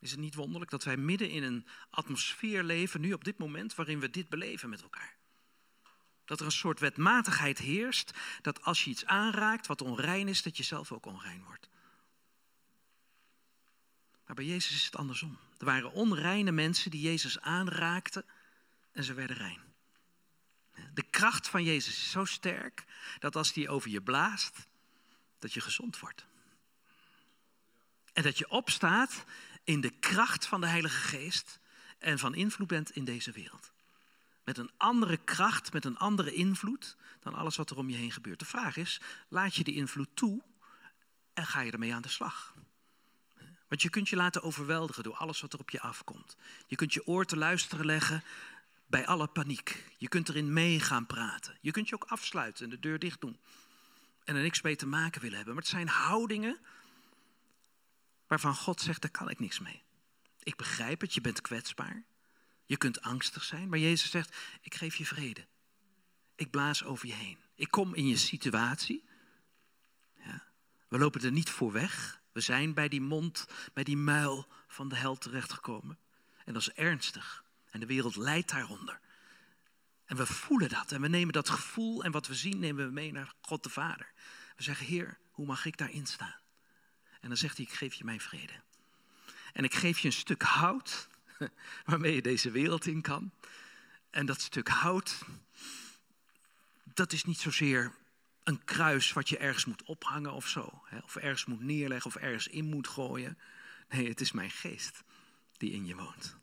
Is 0.00 0.10
het 0.10 0.20
niet 0.20 0.34
wonderlijk 0.34 0.70
dat 0.70 0.84
wij 0.84 0.96
midden 0.96 1.30
in 1.30 1.42
een 1.42 1.66
atmosfeer 1.90 2.62
leven, 2.62 3.00
nu 3.00 3.12
op 3.12 3.24
dit 3.24 3.38
moment, 3.38 3.74
waarin 3.74 4.00
we 4.00 4.10
dit 4.10 4.28
beleven 4.28 4.68
met 4.68 4.82
elkaar? 4.82 5.16
Dat 6.24 6.40
er 6.40 6.46
een 6.46 6.52
soort 6.52 6.80
wetmatigheid 6.80 7.58
heerst, 7.58 8.12
dat 8.42 8.62
als 8.62 8.84
je 8.84 8.90
iets 8.90 9.04
aanraakt 9.04 9.66
wat 9.66 9.82
onrein 9.82 10.28
is, 10.28 10.42
dat 10.42 10.56
je 10.56 10.62
zelf 10.62 10.92
ook 10.92 11.06
onrein 11.06 11.44
wordt. 11.44 11.68
Maar 14.26 14.34
bij 14.34 14.44
Jezus 14.44 14.76
is 14.76 14.84
het 14.84 14.96
andersom. 14.96 15.38
Er 15.58 15.64
waren 15.64 15.92
onreine 15.92 16.52
mensen 16.52 16.90
die 16.90 17.00
Jezus 17.00 17.40
aanraakten 17.40 18.24
en 18.92 19.04
ze 19.04 19.14
werden 19.14 19.36
rein. 19.36 19.60
De 20.94 21.02
kracht 21.02 21.48
van 21.48 21.64
Jezus 21.64 21.96
is 21.96 22.10
zo 22.10 22.24
sterk 22.24 22.84
dat 23.18 23.36
als 23.36 23.52
die 23.52 23.68
over 23.68 23.90
je 23.90 24.02
blaast, 24.02 24.66
dat 25.38 25.52
je 25.52 25.60
gezond 25.60 25.98
wordt. 25.98 26.26
En 28.12 28.22
dat 28.22 28.38
je 28.38 28.48
opstaat 28.48 29.24
in 29.70 29.80
de 29.80 29.90
kracht 29.90 30.46
van 30.46 30.60
de 30.60 30.66
Heilige 30.66 31.00
Geest 31.00 31.58
en 31.98 32.18
van 32.18 32.34
invloed 32.34 32.66
bent 32.66 32.90
in 32.90 33.04
deze 33.04 33.32
wereld. 33.32 33.72
Met 34.44 34.58
een 34.58 34.70
andere 34.76 35.16
kracht, 35.16 35.72
met 35.72 35.84
een 35.84 35.98
andere 35.98 36.32
invloed 36.32 36.96
dan 37.20 37.34
alles 37.34 37.56
wat 37.56 37.70
er 37.70 37.76
om 37.76 37.90
je 37.90 37.96
heen 37.96 38.12
gebeurt. 38.12 38.38
De 38.38 38.44
vraag 38.44 38.76
is, 38.76 39.00
laat 39.28 39.54
je 39.54 39.64
die 39.64 39.74
invloed 39.74 40.08
toe 40.14 40.42
en 41.34 41.46
ga 41.46 41.60
je 41.60 41.70
ermee 41.70 41.94
aan 41.94 42.02
de 42.02 42.08
slag? 42.08 42.54
Want 43.68 43.82
je 43.82 43.90
kunt 43.90 44.08
je 44.08 44.16
laten 44.16 44.42
overweldigen 44.42 45.02
door 45.02 45.14
alles 45.14 45.40
wat 45.40 45.52
er 45.52 45.58
op 45.58 45.70
je 45.70 45.80
afkomt. 45.80 46.36
Je 46.66 46.76
kunt 46.76 46.92
je 46.92 47.06
oor 47.06 47.24
te 47.24 47.36
luisteren 47.36 47.86
leggen 47.86 48.24
bij 48.86 49.06
alle 49.06 49.26
paniek. 49.26 49.84
Je 49.98 50.08
kunt 50.08 50.28
erin 50.28 50.52
mee 50.52 50.80
gaan 50.80 51.06
praten. 51.06 51.58
Je 51.60 51.70
kunt 51.70 51.88
je 51.88 51.94
ook 51.94 52.04
afsluiten 52.04 52.64
en 52.64 52.70
de 52.70 52.80
deur 52.80 52.98
dicht 52.98 53.20
doen. 53.20 53.38
En 54.24 54.36
er 54.36 54.42
niks 54.42 54.60
mee 54.60 54.76
te 54.76 54.86
maken 54.86 55.20
willen 55.20 55.36
hebben. 55.36 55.54
Maar 55.54 55.62
het 55.62 55.72
zijn 55.72 55.88
houdingen 55.88 56.58
waarvan 58.30 58.54
God 58.54 58.80
zegt, 58.80 59.02
daar 59.02 59.10
kan 59.10 59.30
ik 59.30 59.38
niks 59.38 59.58
mee. 59.58 59.82
Ik 60.42 60.56
begrijp 60.56 61.00
het, 61.00 61.14
je 61.14 61.20
bent 61.20 61.40
kwetsbaar. 61.40 62.04
Je 62.64 62.76
kunt 62.76 63.00
angstig 63.00 63.44
zijn, 63.44 63.68
maar 63.68 63.78
Jezus 63.78 64.10
zegt, 64.10 64.36
ik 64.60 64.74
geef 64.74 64.96
je 64.96 65.06
vrede. 65.06 65.46
Ik 66.34 66.50
blaas 66.50 66.84
over 66.84 67.06
je 67.06 67.14
heen. 67.14 67.38
Ik 67.54 67.70
kom 67.70 67.94
in 67.94 68.06
je 68.06 68.16
situatie. 68.16 69.04
Ja. 70.24 70.42
We 70.88 70.98
lopen 70.98 71.20
er 71.20 71.32
niet 71.32 71.50
voor 71.50 71.72
weg. 71.72 72.20
We 72.32 72.40
zijn 72.40 72.74
bij 72.74 72.88
die 72.88 73.00
mond, 73.00 73.46
bij 73.72 73.84
die 73.84 73.96
muil 73.96 74.48
van 74.66 74.88
de 74.88 74.96
hel 74.96 75.16
terechtgekomen. 75.16 75.98
En 76.44 76.52
dat 76.52 76.62
is 76.62 76.72
ernstig. 76.72 77.44
En 77.70 77.80
de 77.80 77.86
wereld 77.86 78.16
lijdt 78.16 78.50
daaronder. 78.50 79.00
En 80.04 80.16
we 80.16 80.26
voelen 80.26 80.68
dat. 80.68 80.92
En 80.92 81.00
we 81.00 81.08
nemen 81.08 81.32
dat 81.32 81.48
gevoel 81.48 82.04
en 82.04 82.10
wat 82.10 82.26
we 82.26 82.34
zien 82.34 82.58
nemen 82.58 82.86
we 82.86 82.92
mee 82.92 83.12
naar 83.12 83.34
God 83.40 83.62
de 83.62 83.70
Vader. 83.70 84.12
We 84.56 84.62
zeggen, 84.62 84.86
Heer, 84.86 85.18
hoe 85.30 85.46
mag 85.46 85.64
ik 85.64 85.76
daarin 85.76 86.06
staan? 86.06 86.40
En 87.20 87.28
dan 87.28 87.36
zegt 87.36 87.56
hij, 87.56 87.66
ik 87.66 87.72
geef 87.72 87.94
je 87.94 88.04
mijn 88.04 88.20
vrede. 88.20 88.52
En 89.52 89.64
ik 89.64 89.74
geef 89.74 89.98
je 89.98 90.06
een 90.06 90.12
stuk 90.12 90.42
hout 90.42 91.08
waarmee 91.84 92.14
je 92.14 92.22
deze 92.22 92.50
wereld 92.50 92.86
in 92.86 93.00
kan. 93.00 93.30
En 94.10 94.26
dat 94.26 94.40
stuk 94.40 94.68
hout, 94.68 95.24
dat 96.94 97.12
is 97.12 97.24
niet 97.24 97.38
zozeer 97.38 97.92
een 98.44 98.64
kruis 98.64 99.12
wat 99.12 99.28
je 99.28 99.38
ergens 99.38 99.64
moet 99.64 99.82
ophangen 99.82 100.32
of 100.32 100.48
zo. 100.48 100.82
Of 101.02 101.16
ergens 101.16 101.44
moet 101.44 101.60
neerleggen 101.60 102.10
of 102.10 102.16
ergens 102.16 102.48
in 102.48 102.64
moet 102.64 102.88
gooien. 102.88 103.38
Nee, 103.88 104.08
het 104.08 104.20
is 104.20 104.32
mijn 104.32 104.50
geest 104.50 105.02
die 105.56 105.72
in 105.72 105.86
je 105.86 105.94
woont. 105.94 106.36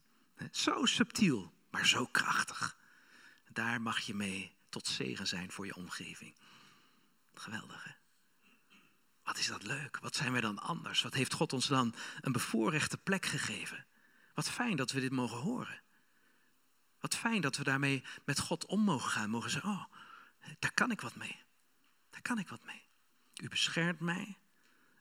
Zo 0.51 0.85
subtiel, 0.85 1.53
maar 1.69 1.87
zo 1.87 2.05
krachtig. 2.05 2.77
Daar 3.51 3.81
mag 3.81 3.99
je 3.99 4.13
mee 4.13 4.55
tot 4.69 4.87
zegen 4.87 5.27
zijn 5.27 5.51
voor 5.51 5.65
je 5.65 5.75
omgeving. 5.75 6.35
Geweldig, 7.33 7.83
hè? 7.83 7.91
Wat 9.27 9.37
is 9.37 9.47
dat 9.47 9.63
leuk? 9.63 9.97
Wat 9.99 10.15
zijn 10.15 10.31
wij 10.31 10.41
dan 10.41 10.59
anders? 10.59 11.01
Wat 11.01 11.13
heeft 11.13 11.33
God 11.33 11.53
ons 11.53 11.67
dan 11.67 11.95
een 12.21 12.31
bevoorrechte 12.31 12.97
plek 12.97 13.25
gegeven? 13.25 13.85
Wat 14.33 14.49
fijn 14.49 14.75
dat 14.75 14.91
we 14.91 14.99
dit 14.99 15.11
mogen 15.11 15.37
horen. 15.37 15.81
Wat 16.99 17.15
fijn 17.15 17.41
dat 17.41 17.57
we 17.57 17.63
daarmee 17.63 18.03
met 18.25 18.39
God 18.39 18.65
om 18.65 18.81
mogen 18.81 19.11
gaan. 19.11 19.29
Mogen 19.29 19.49
zeggen, 19.49 19.71
oh, 19.71 19.85
daar 20.59 20.71
kan 20.73 20.91
ik 20.91 21.01
wat 21.01 21.15
mee. 21.15 21.43
Daar 22.09 22.21
kan 22.21 22.39
ik 22.39 22.47
wat 22.47 22.63
mee. 22.63 22.81
U 23.35 23.47
beschermt 23.47 23.99
mij. 23.99 24.37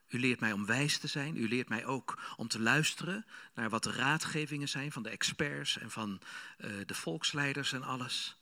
U 0.07 0.19
leert 0.19 0.39
mij 0.39 0.51
om 0.51 0.65
wijs 0.65 0.97
te 0.97 1.07
zijn. 1.07 1.37
U 1.37 1.47
leert 1.47 1.69
mij 1.69 1.85
ook 1.85 2.33
om 2.35 2.47
te 2.47 2.59
luisteren 2.59 3.25
naar 3.53 3.69
wat 3.69 3.83
de 3.83 3.91
raadgevingen 3.91 4.69
zijn 4.69 4.91
van 4.91 5.03
de 5.03 5.09
experts 5.09 5.77
en 5.77 5.91
van 5.91 6.21
uh, 6.57 6.85
de 6.85 6.95
volksleiders 6.95 7.73
en 7.73 7.83
alles. 7.83 8.37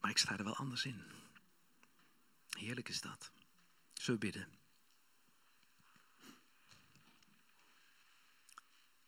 Maar 0.00 0.10
ik 0.10 0.18
sta 0.18 0.38
er 0.38 0.44
wel 0.44 0.56
anders 0.56 0.84
in. 0.84 1.02
Heerlijk 2.48 2.88
is 2.88 3.00
dat. 3.00 3.32
Zo 3.94 4.16
bidden. 4.16 4.48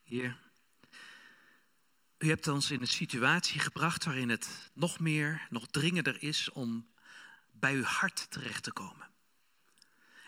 Heer, 0.03 0.39
u 2.19 2.29
hebt 2.29 2.49
ons 2.49 2.71
in 2.71 2.81
een 2.81 2.87
situatie 2.87 3.61
gebracht 3.61 4.05
waarin 4.05 4.29
het 4.29 4.71
nog 4.73 4.99
meer, 4.99 5.47
nog 5.51 5.67
dringender 5.67 6.23
is 6.23 6.51
om 6.51 6.89
bij 7.53 7.75
uw 7.75 7.83
hart 7.83 8.31
terecht 8.31 8.63
te 8.63 8.73
komen. 8.73 9.11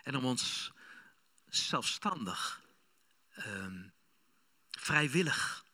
En 0.03 0.17
om 0.17 0.25
ons 0.25 0.73
zelfstandig, 1.49 2.63
um, 3.47 3.93
vrijwillig 4.71 5.65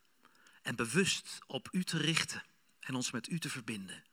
en 0.63 0.77
bewust 0.77 1.39
op 1.47 1.69
u 1.73 1.85
te 1.85 1.99
richten 1.99 2.43
en 2.81 2.95
ons 2.95 3.11
met 3.11 3.29
u 3.29 3.39
te 3.39 3.51
verbinden. 3.51 4.05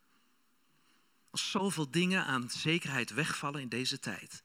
Als 1.29 1.51
zoveel 1.51 1.91
dingen 1.91 2.25
aan 2.25 2.49
zekerheid 2.49 3.09
wegvallen 3.09 3.61
in 3.61 3.69
deze 3.69 3.99
tijd, 3.99 4.43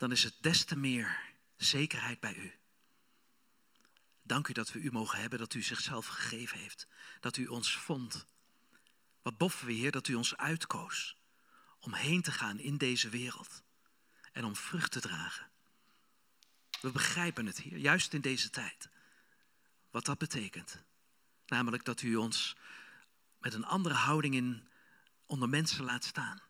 dan 0.00 0.12
is 0.12 0.22
het 0.22 0.34
des 0.40 0.64
te 0.64 0.76
meer 0.76 1.20
zekerheid 1.56 2.20
bij 2.20 2.34
u. 2.34 2.52
Dank 4.22 4.48
u 4.48 4.52
dat 4.52 4.72
we 4.72 4.78
u 4.78 4.90
mogen 4.92 5.20
hebben, 5.20 5.38
dat 5.38 5.54
u 5.54 5.62
zichzelf 5.62 6.06
gegeven 6.06 6.58
heeft, 6.58 6.86
dat 7.20 7.36
u 7.36 7.46
ons 7.46 7.76
vond. 7.76 8.26
Wat 9.22 9.38
boffen 9.38 9.66
we, 9.66 9.72
Heer, 9.72 9.90
dat 9.90 10.08
u 10.08 10.14
ons 10.14 10.36
uitkoos 10.36 11.16
om 11.78 11.94
heen 11.94 12.22
te 12.22 12.32
gaan 12.32 12.58
in 12.58 12.76
deze 12.76 13.08
wereld 13.08 13.62
en 14.32 14.44
om 14.44 14.56
vrucht 14.56 14.92
te 14.92 15.00
dragen. 15.00 15.50
We 16.80 16.90
begrijpen 16.90 17.46
het, 17.46 17.58
Heer, 17.58 17.78
juist 17.78 18.12
in 18.12 18.20
deze 18.20 18.50
tijd, 18.50 18.88
wat 19.90 20.04
dat 20.04 20.18
betekent. 20.18 20.82
Namelijk 21.46 21.84
dat 21.84 22.02
u 22.02 22.16
ons 22.16 22.56
met 23.38 23.54
een 23.54 23.64
andere 23.64 23.94
houding 23.94 24.34
in 24.34 24.68
onder 25.26 25.48
mensen 25.48 25.84
laat 25.84 26.04
staan. 26.04 26.42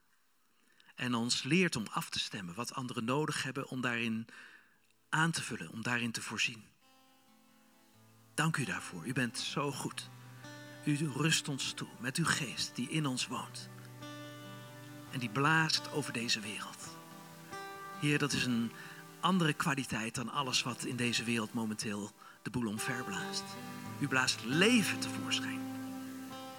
En 1.00 1.14
ons 1.14 1.42
leert 1.42 1.76
om 1.76 1.86
af 1.90 2.10
te 2.10 2.18
stemmen 2.18 2.54
wat 2.54 2.74
anderen 2.74 3.04
nodig 3.04 3.42
hebben 3.42 3.68
om 3.68 3.80
daarin 3.80 4.26
aan 5.08 5.30
te 5.30 5.42
vullen, 5.42 5.70
om 5.70 5.82
daarin 5.82 6.10
te 6.12 6.22
voorzien. 6.22 6.64
Dank 8.34 8.56
u 8.56 8.64
daarvoor. 8.64 9.06
U 9.06 9.12
bent 9.12 9.38
zo 9.38 9.72
goed. 9.72 10.10
U 10.84 11.10
rust 11.14 11.48
ons 11.48 11.72
toe 11.72 11.88
met 12.00 12.16
uw 12.16 12.24
geest 12.24 12.74
die 12.74 12.88
in 12.88 13.06
ons 13.06 13.26
woont. 13.26 13.68
En 15.10 15.18
die 15.18 15.30
blaast 15.30 15.90
over 15.92 16.12
deze 16.12 16.40
wereld. 16.40 16.96
Heer, 18.00 18.18
dat 18.18 18.32
is 18.32 18.44
een 18.44 18.72
andere 19.20 19.52
kwaliteit 19.52 20.14
dan 20.14 20.30
alles 20.30 20.62
wat 20.62 20.84
in 20.84 20.96
deze 20.96 21.24
wereld 21.24 21.52
momenteel 21.52 22.12
de 22.42 22.50
boel 22.50 22.68
omverblaast. 22.68 23.44
U 24.00 24.08
blaast 24.08 24.44
leven 24.44 24.98
tevoorschijn. 24.98 25.60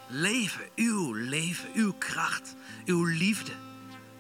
Leven, 0.08 0.70
uw 0.76 1.14
leven, 1.14 1.70
uw 1.74 1.94
kracht, 1.94 2.56
uw 2.86 3.04
liefde. 3.04 3.70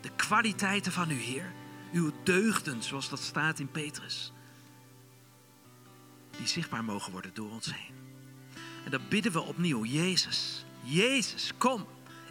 De 0.01 0.09
kwaliteiten 0.15 0.91
van 0.91 1.11
u, 1.11 1.15
Heer. 1.15 1.51
Uw 1.91 2.11
deugden, 2.23 2.83
zoals 2.83 3.09
dat 3.09 3.19
staat 3.19 3.59
in 3.59 3.71
Petrus. 3.71 4.33
Die 6.37 6.47
zichtbaar 6.47 6.83
mogen 6.83 7.11
worden 7.11 7.33
door 7.33 7.51
ons 7.51 7.73
heen. 7.73 7.95
En 8.85 8.91
dan 8.91 9.01
bidden 9.09 9.31
we 9.31 9.41
opnieuw, 9.41 9.85
Jezus, 9.85 10.65
Jezus, 10.83 11.51
kom 11.57 11.87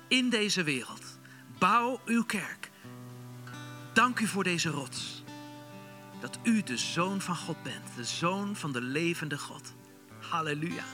in 0.09 0.31
deze 0.31 0.63
wereld. 0.63 1.19
Bouw 1.59 2.01
uw 2.05 2.25
kerk. 2.25 2.71
Dank 3.93 4.21
u 4.21 4.27
voor 4.27 4.45
deze 4.45 4.69
rots. 4.69 5.23
Dat 6.21 6.39
u 6.43 6.63
de 6.63 6.77
zoon 6.77 7.21
van 7.21 7.37
God 7.37 7.63
bent, 7.63 7.97
de 7.97 8.05
zoon 8.05 8.57
van 8.57 8.73
de 8.73 8.81
levende 8.81 9.39
God. 9.39 9.75
Halleluja. 10.21 10.85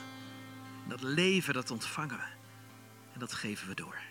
Dat 0.87 1.01
leven, 1.01 1.53
dat 1.53 1.71
ontvangen 1.71 2.17
we. 2.17 2.27
En 3.13 3.19
dat 3.19 3.33
geven 3.33 3.67
we 3.67 3.75
door. 3.75 4.06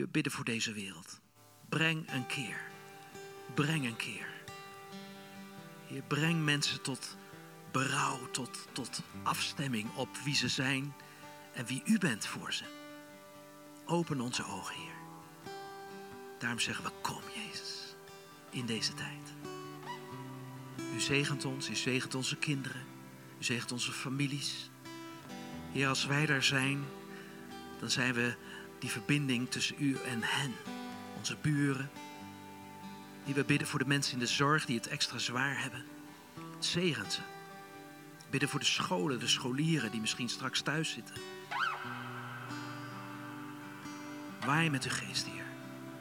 We 0.00 0.08
bidden 0.08 0.32
voor 0.32 0.44
deze 0.44 0.72
wereld. 0.72 1.20
Breng 1.68 2.12
een 2.12 2.26
keer. 2.26 2.60
Breng 3.54 3.86
een 3.86 3.96
keer. 3.96 4.26
Je 5.86 6.02
breng 6.02 6.44
mensen 6.44 6.82
tot 6.82 7.16
berouw, 7.70 8.30
tot, 8.30 8.68
tot 8.72 9.02
afstemming 9.22 9.94
op 9.94 10.08
wie 10.24 10.34
ze 10.34 10.48
zijn 10.48 10.94
en 11.54 11.66
wie 11.66 11.82
u 11.84 11.98
bent 11.98 12.26
voor 12.26 12.52
ze. 12.52 12.64
Open 13.86 14.20
onze 14.20 14.44
ogen, 14.44 14.74
Heer. 14.74 14.94
Daarom 16.38 16.58
zeggen 16.58 16.84
we, 16.84 16.90
kom 17.00 17.22
Jezus, 17.34 17.94
in 18.50 18.66
deze 18.66 18.94
tijd. 18.94 19.34
Uw 20.92 21.00
zegent 21.00 21.44
ons, 21.44 21.70
u 21.70 21.74
zegent 21.74 22.14
onze 22.14 22.36
kinderen, 22.36 22.86
u 23.38 23.44
zegent 23.44 23.72
onze 23.72 23.92
families. 23.92 24.70
Heer, 25.72 25.88
als 25.88 26.06
wij 26.06 26.26
daar 26.26 26.42
zijn, 26.42 26.84
dan 27.80 27.90
zijn 27.90 28.14
we 28.14 28.36
die 28.82 28.90
verbinding 28.90 29.50
tussen 29.50 29.76
u 29.78 29.96
en 29.96 30.22
hen, 30.22 30.54
onze 31.16 31.36
buren. 31.40 31.90
Die 33.24 33.34
we 33.34 33.44
bidden 33.44 33.68
voor 33.68 33.78
de 33.78 33.86
mensen 33.86 34.12
in 34.12 34.18
de 34.18 34.26
zorg 34.26 34.64
die 34.64 34.76
het 34.76 34.88
extra 34.88 35.18
zwaar 35.18 35.60
hebben. 35.60 35.84
Zegent 36.58 37.12
ze. 37.12 37.20
Bidden 38.30 38.48
voor 38.48 38.60
de 38.60 38.66
scholen, 38.66 39.20
de 39.20 39.26
scholieren 39.26 39.90
die 39.90 40.00
misschien 40.00 40.28
straks 40.28 40.60
thuis 40.60 40.90
zitten. 40.90 41.14
Waai 44.46 44.70
met 44.70 44.84
uw 44.84 44.90
geest, 44.90 45.26
Heer. 45.26 45.44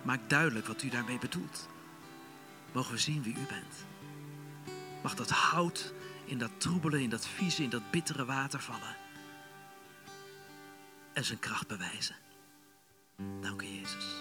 Maak 0.01 0.29
duidelijk 0.29 0.67
wat 0.67 0.83
u 0.83 0.89
daarmee 0.89 1.19
bedoelt. 1.19 1.69
Mogen 2.71 2.93
we 2.93 2.99
zien 2.99 3.23
wie 3.23 3.35
u 3.35 3.45
bent. 3.47 3.85
Mag 5.03 5.15
dat 5.15 5.29
hout 5.29 5.93
in 6.25 6.37
dat 6.37 6.51
troebele, 6.57 7.01
in 7.01 7.09
dat 7.09 7.27
vieze, 7.27 7.63
in 7.63 7.69
dat 7.69 7.91
bittere 7.91 8.25
water 8.25 8.59
vallen. 8.59 8.95
En 11.13 11.25
zijn 11.25 11.39
kracht 11.39 11.67
bewijzen. 11.67 12.15
Dank 13.43 13.61
u, 13.61 13.65
Jezus. 13.65 14.20